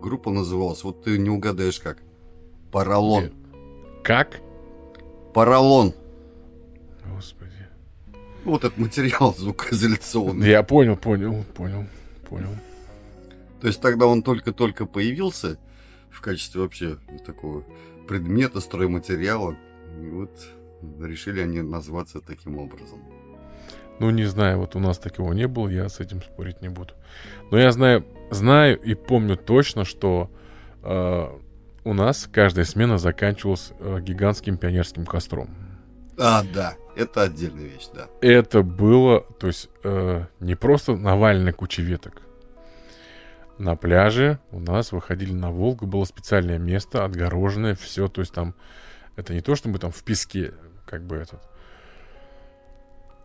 [0.00, 1.98] Группа называлась, вот ты не угадаешь как.
[2.70, 3.32] Паралон.
[4.02, 4.40] Как?
[5.34, 5.94] Паралон.
[7.14, 7.45] Господи.
[8.46, 10.48] Вот этот материал звукоизоляционный.
[10.48, 11.84] Я понял, понял, понял,
[12.30, 12.50] понял.
[13.60, 15.58] То есть тогда он только-только появился
[16.10, 17.64] в качестве вообще такого
[18.06, 19.56] предмета, стройматериала.
[20.00, 20.30] И вот
[21.00, 23.00] решили они назваться таким образом.
[23.98, 26.94] Ну, не знаю, вот у нас такого не было, я с этим спорить не буду.
[27.50, 30.30] Но я знаю, знаю и помню точно, что
[30.84, 31.28] э,
[31.82, 35.65] у нас каждая смена заканчивалась э, гигантским пионерским костром.
[36.18, 38.08] А, да, это отдельная вещь, да.
[38.20, 42.22] Это было, то есть, э, не просто навальная куча веток.
[43.58, 48.54] На пляже у нас выходили на Волгу, было специальное место, отгороженное, все, то есть там,
[49.16, 50.52] это не то, что мы там в песке,
[50.84, 51.40] как бы этот,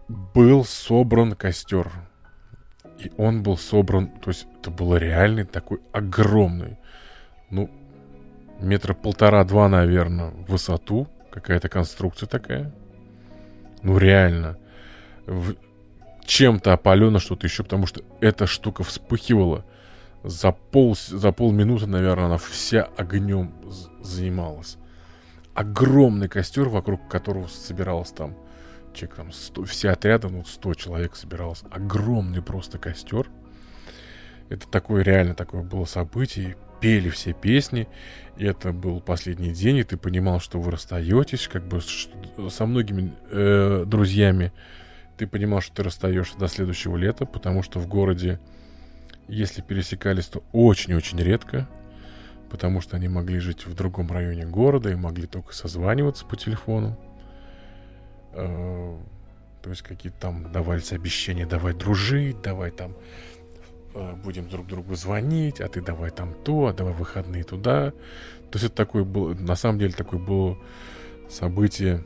[0.08, 1.92] был собран костер.
[3.00, 6.78] И он был собран, то есть это был реальный такой огромный,
[7.50, 7.70] ну,
[8.60, 12.74] метра полтора-два, наверное, в высоту, какая-то конструкция такая.
[13.84, 14.58] Ну, реально.
[15.26, 15.56] В...
[16.26, 19.66] Чем-то опалено что-то еще, потому что эта штука вспыхивала.
[20.24, 23.54] За, пол, за полминуты, наверное, она вся огнем
[24.02, 24.78] занималась.
[25.56, 28.36] Огромный костер, вокруг которого собиралось там
[28.94, 31.64] человек там 100, все отряды, ну, 100 человек собиралось.
[31.72, 33.30] Огромный просто костер.
[34.50, 36.58] Это такое, реально такое было событие.
[36.82, 37.88] Пели все песни.
[38.38, 41.80] И это был последний день, и ты понимал, что вы расстаетесь, как бы
[42.50, 44.52] со многими э, друзьями.
[45.18, 48.40] Ты понимал, что ты расстаешься до следующего лета, потому что в городе,
[49.28, 51.70] если пересекались, то очень-очень редко,
[52.50, 56.98] потому что они могли жить в другом районе города и могли только созваниваться по телефону.
[58.34, 58.98] Э,
[59.62, 62.96] то есть какие-то там давались обещания, давай дружить, давай там
[64.24, 67.92] будем друг другу звонить, а ты давай там то, а давай выходные туда.
[67.92, 70.58] То есть это такое было, на самом деле такое было
[71.30, 72.04] событие,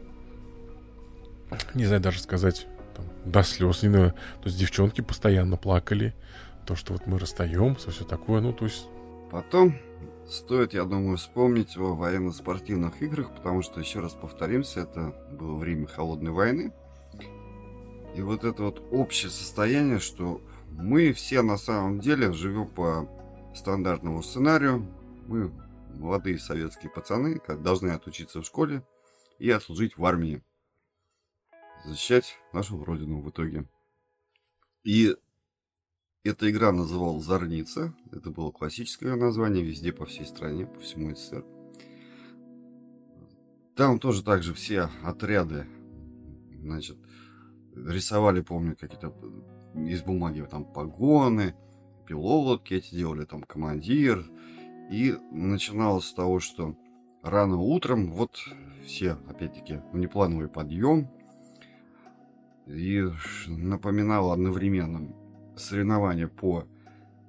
[1.74, 3.84] не знаю даже сказать, там, до слез.
[3.84, 4.14] Не, то
[4.46, 6.14] есть девчонки постоянно плакали,
[6.66, 8.88] то, что вот мы расстаемся, все такое, ну то есть...
[9.32, 9.76] Потом
[10.28, 15.86] Стоит, я думаю, вспомнить о военно-спортивных играх, потому что, еще раз повторимся, это было время
[15.86, 16.74] холодной войны.
[18.16, 20.42] И вот это вот общее состояние, что
[20.78, 23.10] мы все на самом деле живем по
[23.56, 24.86] стандартному сценарию.
[25.28, 25.52] Мы
[25.96, 28.84] молодые советские пацаны, как должны отучиться в школе
[29.40, 30.44] и отслужить в армии.
[31.86, 33.66] Защищать нашу родину в итоге.
[34.84, 35.16] И
[36.24, 37.94] эта игра называлась «Зорница».
[38.12, 41.46] Это было классическое название везде по всей стране, по всему СССР.
[43.76, 45.68] Там тоже также все отряды,
[46.62, 46.98] значит,
[47.76, 49.14] рисовали, помню, какие-то
[49.76, 51.56] из бумаги там погоны,
[52.06, 54.26] пилотки эти делали, там командир.
[54.92, 56.76] И начиналось с того, что
[57.24, 58.38] рано утром, вот
[58.86, 61.10] все, опять-таки, внеплановый подъем.
[62.68, 63.04] И
[63.48, 65.14] напоминало одновременно
[65.56, 66.66] соревнования по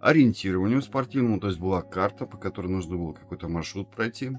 [0.00, 4.38] ориентированию спортивному, то есть была карта, по которой нужно было какой-то маршрут пройти.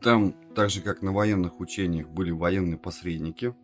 [0.00, 3.54] Там, так же как на военных учениях, были военные посредники,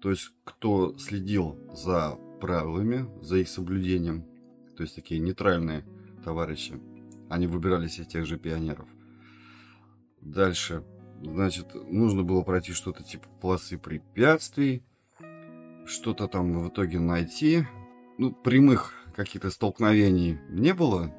[0.00, 4.24] то есть кто следил за правилами, за их соблюдением,
[4.76, 5.84] то есть такие нейтральные
[6.24, 6.80] товарищи.
[7.28, 8.88] Они выбирались из тех же пионеров.
[10.20, 10.84] Дальше,
[11.22, 14.82] значит, нужно было пройти что-то типа полосы препятствий,
[15.86, 17.66] что-то там в итоге найти,
[18.18, 21.14] ну, прямых каких-то столкновений не было.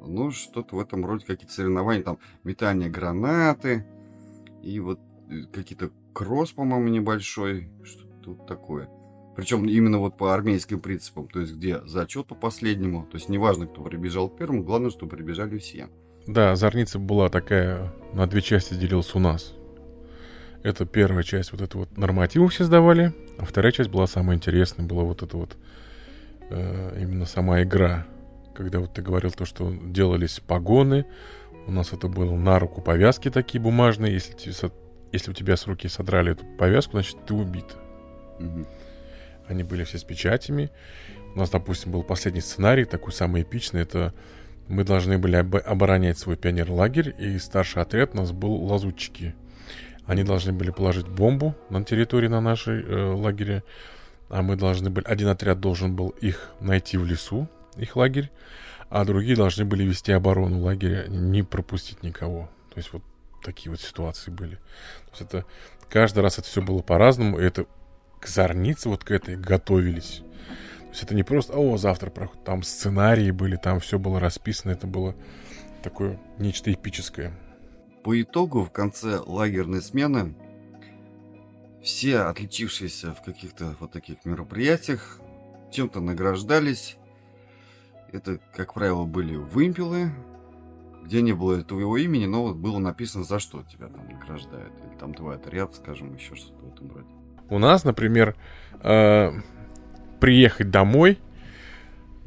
[0.00, 3.86] Ну, что-то в этом роде, какие-то соревнования, там, метание гранаты
[4.62, 8.88] и вот э, какие-то кросс, по-моему, небольшой, что-то вот такое.
[9.38, 13.68] Причем именно вот по армейским принципам, то есть где зачет по последнему, то есть неважно,
[13.68, 15.86] кто прибежал первым, главное, что прибежали все.
[16.26, 19.54] Да, зорница была такая, на две части делилась у нас.
[20.64, 24.84] Это первая часть, вот это вот нормативы все сдавали, а вторая часть была самая интересная,
[24.84, 25.56] была вот это вот
[26.50, 28.08] э, именно сама игра.
[28.56, 31.06] Когда вот ты говорил то, что делались погоны,
[31.68, 34.14] у нас это было на руку повязки такие бумажные.
[34.14, 34.34] Если,
[35.12, 37.76] если у тебя с руки содрали эту повязку, значит ты убит.
[38.40, 38.66] Угу.
[39.48, 40.70] Они были все с печатями.
[41.34, 43.82] У нас, допустим, был последний сценарий, такой самый эпичный.
[43.82, 44.14] Это
[44.68, 49.34] мы должны были об- оборонять свой пионер-лагерь, и старший отряд у нас был лазутчики.
[50.06, 53.62] Они должны были положить бомбу на территории на нашей э, лагере,
[54.28, 58.30] а мы должны были, один отряд должен был их найти в лесу, их лагерь,
[58.90, 62.50] а другие должны были вести оборону лагеря, не пропустить никого.
[62.72, 63.02] То есть вот
[63.42, 64.56] такие вот ситуации были.
[64.56, 65.44] То есть это
[65.88, 67.66] каждый раз это все было по-разному, и это
[68.20, 70.22] к зорнице вот к этой готовились.
[70.80, 74.72] То есть это не просто, о, завтра проход, там сценарии были, там все было расписано,
[74.72, 75.14] это было
[75.82, 77.38] такое нечто эпическое.
[78.02, 80.34] По итогу, в конце лагерной смены,
[81.82, 85.20] все отличившиеся в каких-то вот таких мероприятиях
[85.70, 86.96] чем-то награждались.
[88.12, 90.10] Это, как правило, были вымпелы,
[91.04, 94.72] где не было твоего имени, но вот было написано, за что тебя там награждают.
[94.86, 97.17] Или там твой отряд, скажем, еще что-то в этом роде.
[97.50, 98.36] У нас, например,
[98.82, 99.32] э,
[100.20, 101.18] приехать домой,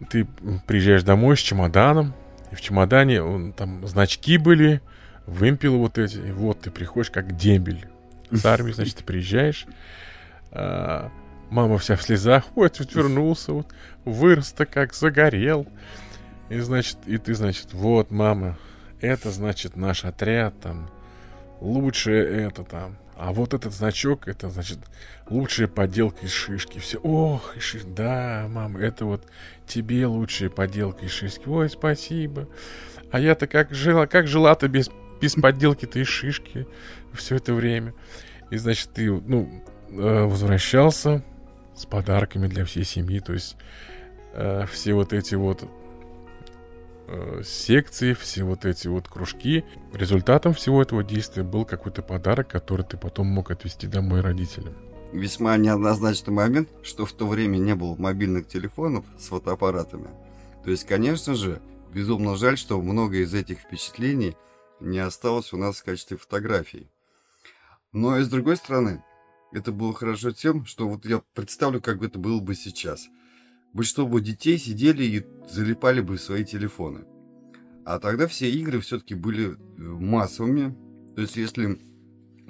[0.10, 0.26] ты
[0.66, 2.14] приезжаешь домой с чемоданом,
[2.52, 4.82] и в чемодане он, там значки были,
[5.28, 7.88] вымпелы вот эти, и вот ты приходишь как дембель.
[8.32, 9.66] С армии, значит, ты приезжаешь,
[10.52, 11.12] а,
[11.50, 13.68] мама вся в слезах, вот, вот вернулся, вот,
[14.06, 15.68] вырос-то как загорел.
[16.50, 18.58] И, значит, и ты, значит, вот, мама,
[19.02, 20.90] это, значит, наш отряд, там,
[21.60, 24.80] лучшее это, там, а вот этот значок, это, значит,
[25.30, 26.80] лучшая поделка из шишки.
[26.80, 29.28] Все, ох, из да, мама, это вот
[29.68, 31.48] тебе лучшая поделка из шишки.
[31.48, 32.50] Ой, спасибо.
[33.12, 34.90] А я-то как жила, как жила-то без,
[35.22, 36.66] без подделки-то из шишки
[37.14, 37.94] все это время.
[38.50, 41.24] И, значит, ты, ну, э, возвращался
[41.76, 43.56] с подарками для всей семьи, то есть
[44.34, 45.70] э, все вот эти вот
[47.12, 49.66] э, секции, все вот эти вот кружки.
[49.94, 54.74] Результатом всего этого действия был какой-то подарок, который ты потом мог отвезти домой родителям.
[55.12, 60.10] Весьма неоднозначный момент, что в то время не было мобильных телефонов с фотоаппаратами.
[60.64, 61.62] То есть, конечно же,
[61.94, 64.38] безумно жаль, что много из этих впечатлений
[64.80, 66.90] не осталось у нас в качестве фотографий.
[67.92, 69.04] Но и с другой стороны,
[69.52, 73.08] это было хорошо тем, что вот я представлю, как это было бы сейчас–
[73.74, 77.06] большинство бы детей сидели и залипали бы в свои телефоны.
[77.86, 80.76] А тогда все игры все-таки были э, массовыми.
[81.16, 81.80] То есть, если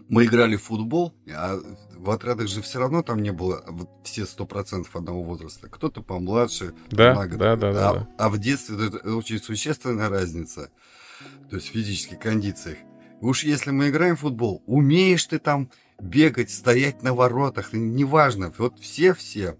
[0.09, 1.57] мы играли в футбол, а
[1.95, 5.69] в отрядах же все равно там не было вот все сто процентов одного возраста.
[5.69, 7.39] Кто-то помладше, да, на год.
[7.39, 8.07] Да, да, да, а, да.
[8.17, 10.69] а в детстве это очень существенная разница.
[11.49, 12.77] То есть в физических кондициях.
[13.21, 15.69] уж если мы играем в футбол, умеешь ты там
[16.01, 19.55] бегать, стоять на воротах, неважно, вот все-все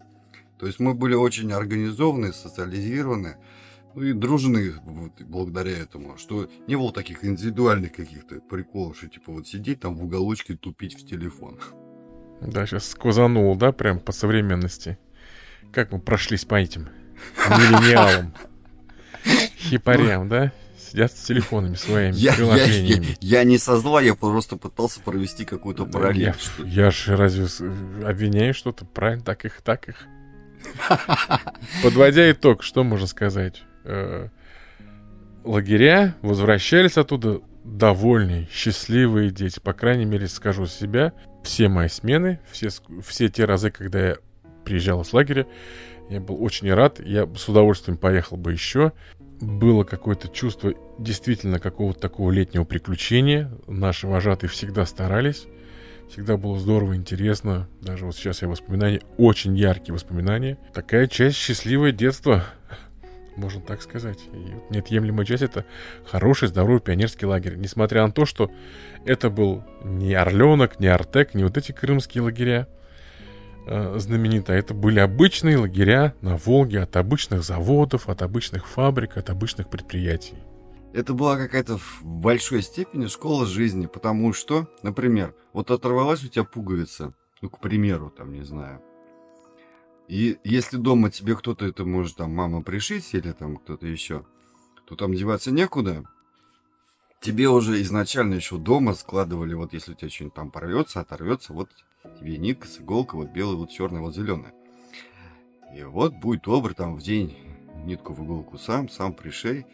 [0.61, 3.37] то есть мы были очень организованы, социализированы,
[3.95, 9.31] ну и дружны вот, благодаря этому, что не было таких индивидуальных каких-то приколов, что типа
[9.31, 11.59] вот сидеть там в уголочке тупить в телефон.
[12.41, 14.99] Да, сейчас сквозанул, да, прям по современности.
[15.73, 16.89] Как мы прошлись по этим
[17.49, 18.31] миллениалам,
[19.57, 20.53] хипарям, да?
[20.77, 23.05] Сидят с телефонами своими, я, приложениями.
[23.19, 26.35] Я, я, я не создал, я просто пытался провести какую-то параллель.
[26.59, 27.47] Я, я же разве
[28.05, 28.85] обвиняю что-то?
[28.85, 30.05] Правильно, так их, так их.
[31.83, 33.63] Подводя итог, что можно сказать?
[33.83, 34.29] Э,
[35.43, 39.59] лагеря возвращались оттуда довольные, счастливые дети.
[39.59, 42.69] По крайней мере, скажу себя, все мои смены, все,
[43.05, 44.17] все те разы, когда я
[44.65, 45.47] приезжал с лагеря,
[46.09, 46.99] я был очень рад.
[46.99, 48.91] Я с удовольствием поехал бы еще.
[49.39, 53.51] Было какое-то чувство действительно какого-то такого летнего приключения.
[53.67, 55.47] Наши вожатые всегда старались.
[56.11, 57.69] Всегда было здорово, интересно.
[57.79, 60.57] Даже вот сейчас я воспоминания, очень яркие воспоминания.
[60.73, 62.43] Такая часть счастливое детство,
[63.37, 64.19] можно так сказать.
[64.33, 65.63] И неотъемлемая часть это
[66.05, 67.55] хороший, здоровый пионерский лагерь.
[67.55, 68.51] Несмотря на то, что
[69.05, 72.67] это был не Орленок, не Артек, не вот эти крымские лагеря
[73.65, 74.59] э, знаменитые.
[74.59, 80.35] Это были обычные лагеря на Волге от обычных заводов, от обычных фабрик, от обычных предприятий.
[80.93, 86.43] Это была какая-то в большой степени школа жизни, потому что, например, вот оторвалась у тебя
[86.43, 88.81] пуговица, ну, к примеру, там, не знаю,
[90.11, 94.25] и если дома тебе кто-то это может, там, мама пришить или там кто-то еще,
[94.85, 96.03] то там деваться некуда.
[97.21, 101.69] Тебе уже изначально еще дома складывали, вот если у тебя что-нибудь там порвется, оторвется, вот
[102.19, 104.53] тебе нитка с иголкой, вот белая, вот черная, вот зеленая.
[105.73, 107.37] И вот будь добр, там в день
[107.85, 109.65] нитку в иголку сам, сам пришей.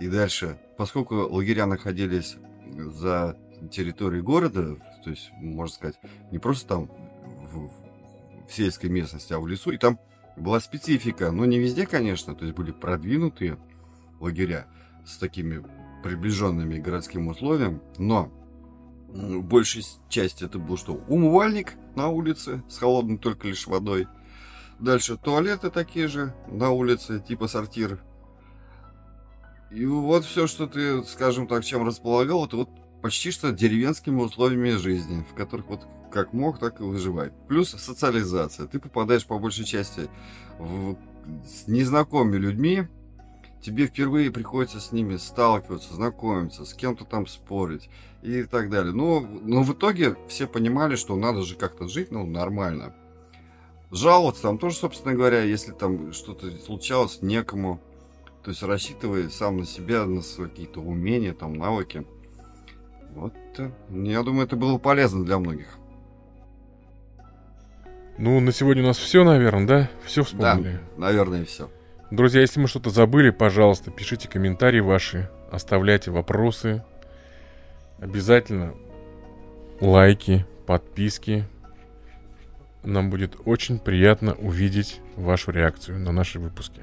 [0.00, 2.36] И дальше, поскольку лагеря находились
[2.74, 3.36] за
[3.70, 6.00] территорией города, то есть, можно сказать,
[6.32, 7.70] не просто там в,
[8.48, 9.98] в сельской местности, а в лесу, и там
[10.36, 13.58] была специфика, но не везде, конечно, то есть были продвинутые
[14.20, 14.66] лагеря
[15.06, 15.62] с такими
[16.02, 18.32] приближенными городским условиям, но
[19.08, 20.94] в большей части это был что?
[21.08, 24.06] Умывальник на улице с холодной только лишь водой.
[24.78, 28.00] Дальше туалеты такие же на улице, типа сортир
[29.70, 32.70] и вот все, что ты, скажем так, чем располагал, это вот
[33.02, 37.30] почти что деревенскими условиями жизни, в которых вот как мог, так и выживай.
[37.48, 38.66] Плюс социализация.
[38.66, 40.08] Ты попадаешь по большей части
[40.58, 40.96] в,
[41.44, 42.88] с незнакомыми людьми,
[43.62, 47.88] тебе впервые приходится с ними сталкиваться, знакомиться, с кем-то там спорить
[48.22, 48.92] и так далее.
[48.92, 52.94] Но, но в итоге все понимали, что надо же как-то жить, ну, нормально.
[53.90, 57.80] Жаловаться там тоже, собственно говоря, если там что-то случалось, некому.
[58.42, 62.06] То есть рассчитывай сам на себя, на свои какие-то умения, там, навыки.
[63.14, 63.34] Вот,
[63.90, 65.66] я думаю, это было полезно для многих.
[68.18, 69.90] Ну, на сегодня у нас все, наверное, да?
[70.04, 70.80] Все вспомнили?
[70.96, 71.70] Да, наверное, все.
[72.10, 76.84] Друзья, если мы что-то забыли, пожалуйста, пишите комментарии ваши, оставляйте вопросы.
[77.98, 78.74] Обязательно
[79.80, 81.46] лайки, подписки.
[82.82, 86.82] Нам будет очень приятно увидеть вашу реакцию на наши выпуски.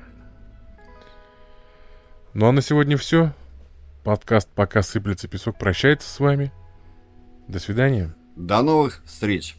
[2.39, 3.34] Ну а на сегодня все.
[4.03, 6.53] Подкаст «Пока сыплется песок» прощается с вами.
[7.47, 8.15] До свидания.
[8.35, 9.57] До новых встреч.